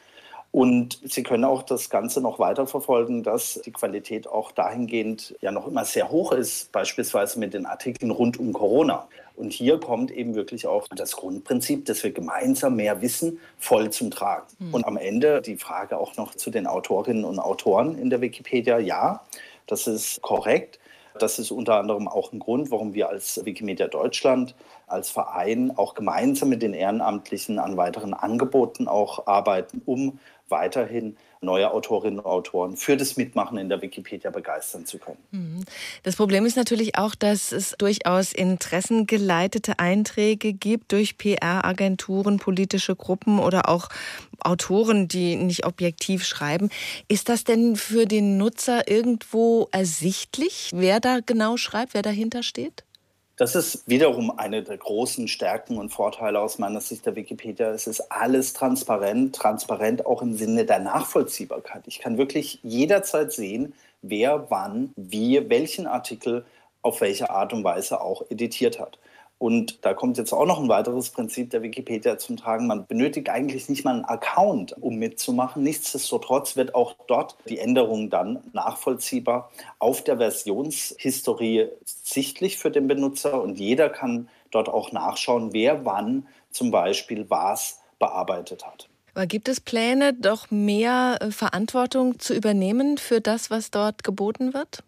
Und 0.54 1.00
Sie 1.02 1.24
können 1.24 1.42
auch 1.42 1.64
das 1.64 1.90
Ganze 1.90 2.20
noch 2.20 2.38
weiter 2.38 2.68
verfolgen, 2.68 3.24
dass 3.24 3.60
die 3.64 3.72
Qualität 3.72 4.28
auch 4.28 4.52
dahingehend 4.52 5.34
ja 5.40 5.50
noch 5.50 5.66
immer 5.66 5.84
sehr 5.84 6.12
hoch 6.12 6.30
ist, 6.30 6.70
beispielsweise 6.70 7.40
mit 7.40 7.54
den 7.54 7.66
Artikeln 7.66 8.12
rund 8.12 8.38
um 8.38 8.52
Corona. 8.52 9.08
Und 9.34 9.52
hier 9.52 9.80
kommt 9.80 10.12
eben 10.12 10.36
wirklich 10.36 10.68
auch 10.68 10.86
das 10.94 11.16
Grundprinzip, 11.16 11.86
dass 11.86 12.04
wir 12.04 12.12
gemeinsam 12.12 12.76
mehr 12.76 13.02
wissen, 13.02 13.40
voll 13.58 13.90
zum 13.90 14.12
Tragen. 14.12 14.46
Mhm. 14.60 14.74
Und 14.74 14.86
am 14.86 14.96
Ende 14.96 15.42
die 15.42 15.56
Frage 15.56 15.98
auch 15.98 16.16
noch 16.16 16.36
zu 16.36 16.52
den 16.52 16.68
Autorinnen 16.68 17.24
und 17.24 17.40
Autoren 17.40 17.98
in 17.98 18.08
der 18.08 18.20
Wikipedia. 18.20 18.78
Ja, 18.78 19.24
das 19.66 19.88
ist 19.88 20.22
korrekt. 20.22 20.78
Das 21.18 21.38
ist 21.38 21.52
unter 21.52 21.76
anderem 21.78 22.08
auch 22.08 22.32
ein 22.32 22.40
Grund, 22.40 22.72
warum 22.72 22.94
wir 22.94 23.08
als 23.08 23.44
Wikimedia 23.44 23.86
Deutschland, 23.86 24.54
als 24.88 25.10
Verein 25.10 25.72
auch 25.76 25.94
gemeinsam 25.94 26.48
mit 26.48 26.60
den 26.60 26.74
Ehrenamtlichen 26.74 27.60
an 27.60 27.76
weiteren 27.76 28.14
Angeboten 28.14 28.88
auch 28.88 29.26
arbeiten, 29.26 29.80
um 29.86 30.18
weiterhin 30.48 31.16
neue 31.40 31.70
Autorinnen 31.70 32.20
und 32.20 32.26
Autoren 32.26 32.76
für 32.76 32.96
das 32.96 33.16
Mitmachen 33.16 33.58
in 33.58 33.68
der 33.68 33.82
Wikipedia 33.82 34.30
begeistern 34.30 34.86
zu 34.86 34.98
können. 34.98 35.18
Mhm. 35.30 35.64
Das 36.02 36.16
Problem 36.16 36.46
ist 36.46 36.56
natürlich 36.56 36.96
auch, 36.96 37.14
dass 37.14 37.52
es 37.52 37.74
durchaus 37.78 38.32
interessengeleitete 38.32 39.78
Einträge 39.78 40.52
gibt 40.52 40.92
durch 40.92 41.18
PR-Agenturen, 41.18 42.38
politische 42.38 42.96
Gruppen 42.96 43.38
oder 43.38 43.68
auch 43.68 43.88
Autoren, 44.40 45.08
die 45.08 45.36
nicht 45.36 45.66
objektiv 45.66 46.24
schreiben. 46.24 46.70
Ist 47.08 47.28
das 47.28 47.44
denn 47.44 47.76
für 47.76 48.06
den 48.06 48.36
Nutzer 48.36 48.88
irgendwo 48.88 49.68
ersichtlich, 49.70 50.70
wer 50.74 51.00
da 51.00 51.20
genau 51.24 51.56
schreibt, 51.56 51.94
wer 51.94 52.02
dahinter 52.02 52.42
steht? 52.42 52.84
Das 53.36 53.56
ist 53.56 53.88
wiederum 53.88 54.38
eine 54.38 54.62
der 54.62 54.78
großen 54.78 55.26
Stärken 55.26 55.76
und 55.76 55.90
Vorteile 55.90 56.38
aus 56.38 56.58
meiner 56.58 56.80
Sicht 56.80 57.04
der 57.04 57.16
Wikipedia. 57.16 57.70
Es 57.70 57.88
ist 57.88 58.12
alles 58.12 58.52
transparent, 58.52 59.34
transparent 59.34 60.06
auch 60.06 60.22
im 60.22 60.36
Sinne 60.36 60.64
der 60.64 60.78
Nachvollziehbarkeit. 60.78 61.82
Ich 61.86 61.98
kann 61.98 62.16
wirklich 62.16 62.60
jederzeit 62.62 63.32
sehen, 63.32 63.74
wer 64.02 64.50
wann, 64.50 64.92
wie, 64.94 65.50
welchen 65.50 65.88
Artikel 65.88 66.44
auf 66.82 67.00
welche 67.00 67.30
Art 67.30 67.52
und 67.52 67.64
Weise 67.64 68.00
auch 68.00 68.22
editiert 68.30 68.78
hat. 68.78 68.98
Und 69.38 69.84
da 69.84 69.94
kommt 69.94 70.16
jetzt 70.16 70.32
auch 70.32 70.46
noch 70.46 70.60
ein 70.60 70.68
weiteres 70.68 71.10
Prinzip 71.10 71.50
der 71.50 71.62
Wikipedia 71.62 72.18
zum 72.18 72.36
Tragen. 72.36 72.66
Man 72.66 72.86
benötigt 72.86 73.28
eigentlich 73.28 73.68
nicht 73.68 73.84
mal 73.84 73.94
einen 73.94 74.04
Account, 74.04 74.74
um 74.80 74.96
mitzumachen. 74.96 75.62
Nichtsdestotrotz 75.62 76.56
wird 76.56 76.74
auch 76.74 76.94
dort 77.06 77.36
die 77.48 77.58
Änderung 77.58 78.10
dann 78.10 78.42
nachvollziehbar 78.52 79.50
auf 79.78 80.02
der 80.02 80.18
Versionshistorie 80.18 81.68
sichtlich 81.84 82.58
für 82.58 82.70
den 82.70 82.86
Benutzer 82.86 83.42
und 83.42 83.58
jeder 83.58 83.90
kann 83.90 84.28
dort 84.50 84.68
auch 84.68 84.92
nachschauen, 84.92 85.52
wer 85.52 85.84
wann 85.84 86.26
zum 86.50 86.70
Beispiel 86.70 87.28
was 87.28 87.80
bearbeitet 87.98 88.64
hat. 88.64 88.88
Aber 89.14 89.26
gibt 89.26 89.48
es 89.48 89.60
Pläne, 89.60 90.12
doch 90.12 90.50
mehr 90.50 91.18
äh, 91.20 91.30
Verantwortung 91.30 92.18
zu 92.18 92.34
übernehmen 92.34 92.98
für 92.98 93.20
das, 93.20 93.50
was 93.50 93.70
dort 93.70 94.02
geboten 94.02 94.54
wird? 94.54 94.82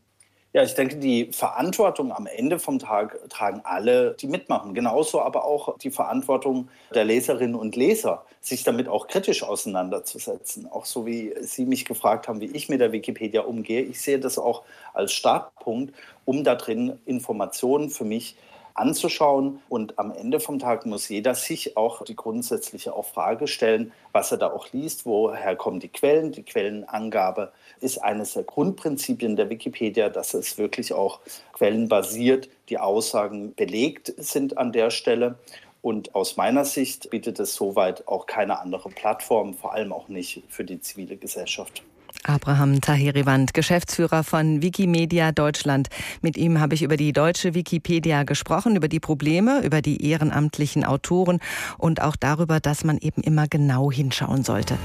Ja, 0.56 0.62
ich 0.62 0.72
denke, 0.72 0.96
die 0.96 1.34
Verantwortung 1.34 2.12
am 2.12 2.26
Ende 2.26 2.58
vom 2.58 2.78
Tag 2.78 3.18
tragen 3.28 3.60
alle, 3.64 4.16
die 4.18 4.26
mitmachen. 4.26 4.72
Genauso 4.72 5.20
aber 5.20 5.44
auch 5.44 5.76
die 5.76 5.90
Verantwortung 5.90 6.70
der 6.94 7.04
Leserinnen 7.04 7.54
und 7.54 7.76
Leser, 7.76 8.24
sich 8.40 8.64
damit 8.64 8.88
auch 8.88 9.06
kritisch 9.06 9.42
auseinanderzusetzen. 9.42 10.66
Auch 10.66 10.86
so 10.86 11.04
wie 11.04 11.34
Sie 11.42 11.66
mich 11.66 11.84
gefragt 11.84 12.26
haben, 12.26 12.40
wie 12.40 12.46
ich 12.46 12.70
mit 12.70 12.80
der 12.80 12.90
Wikipedia 12.92 13.42
umgehe. 13.42 13.82
Ich 13.82 14.00
sehe 14.00 14.18
das 14.18 14.38
auch 14.38 14.62
als 14.94 15.12
Startpunkt, 15.12 15.94
um 16.24 16.42
da 16.42 16.54
drin 16.54 16.98
Informationen 17.04 17.90
für 17.90 18.06
mich 18.06 18.34
anzuschauen. 18.78 19.60
Und 19.68 19.98
am 19.98 20.10
Ende 20.10 20.40
vom 20.40 20.58
Tag 20.58 20.86
muss 20.86 21.08
jeder 21.08 21.34
sich 21.34 21.76
auch 21.76 22.04
die 22.04 22.16
grundsätzliche 22.16 22.94
auch 22.94 23.06
Frage 23.06 23.46
stellen, 23.46 23.92
was 24.12 24.32
er 24.32 24.38
da 24.38 24.52
auch 24.52 24.72
liest, 24.72 25.06
woher 25.06 25.56
kommen 25.56 25.80
die 25.80 25.88
Quellen. 25.88 26.32
Die 26.32 26.42
Quellenangabe 26.42 27.52
ist 27.80 27.98
eines 27.98 28.34
der 28.34 28.44
Grundprinzipien 28.44 29.36
der 29.36 29.50
Wikipedia, 29.50 30.08
dass 30.08 30.34
es 30.34 30.58
wirklich 30.58 30.92
auch 30.92 31.20
quellenbasiert 31.52 32.48
die 32.68 32.78
Aussagen 32.78 33.54
belegt 33.54 34.12
sind 34.16 34.58
an 34.58 34.72
der 34.72 34.90
Stelle. 34.90 35.38
Und 35.82 36.14
aus 36.14 36.36
meiner 36.36 36.64
Sicht 36.64 37.10
bietet 37.10 37.38
es 37.38 37.54
soweit 37.54 38.08
auch 38.08 38.26
keine 38.26 38.58
andere 38.58 38.88
Plattform, 38.88 39.54
vor 39.54 39.72
allem 39.72 39.92
auch 39.92 40.08
nicht 40.08 40.42
für 40.48 40.64
die 40.64 40.80
zivile 40.80 41.16
Gesellschaft. 41.16 41.84
Abraham 42.28 42.80
Taheriwand, 42.80 43.54
Geschäftsführer 43.54 44.24
von 44.24 44.62
Wikimedia 44.62 45.32
Deutschland. 45.32 45.88
Mit 46.22 46.36
ihm 46.36 46.60
habe 46.60 46.74
ich 46.74 46.82
über 46.82 46.96
die 46.96 47.12
deutsche 47.12 47.54
Wikipedia 47.54 48.24
gesprochen, 48.24 48.76
über 48.76 48.88
die 48.88 49.00
Probleme, 49.00 49.62
über 49.64 49.82
die 49.82 50.04
ehrenamtlichen 50.08 50.84
Autoren 50.84 51.40
und 51.78 52.02
auch 52.02 52.16
darüber, 52.16 52.60
dass 52.60 52.84
man 52.84 52.98
eben 52.98 53.22
immer 53.22 53.46
genau 53.48 53.90
hinschauen 53.90 54.42
sollte. 54.42 54.78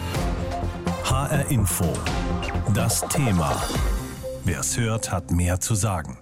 HR 1.03 1.49
Info. 1.49 1.85
Das 2.73 3.01
Thema. 3.09 3.61
Wer 4.43 4.59
es 4.59 4.77
hört, 4.77 5.11
hat 5.11 5.31
mehr 5.31 5.59
zu 5.59 5.75
sagen. 5.75 6.17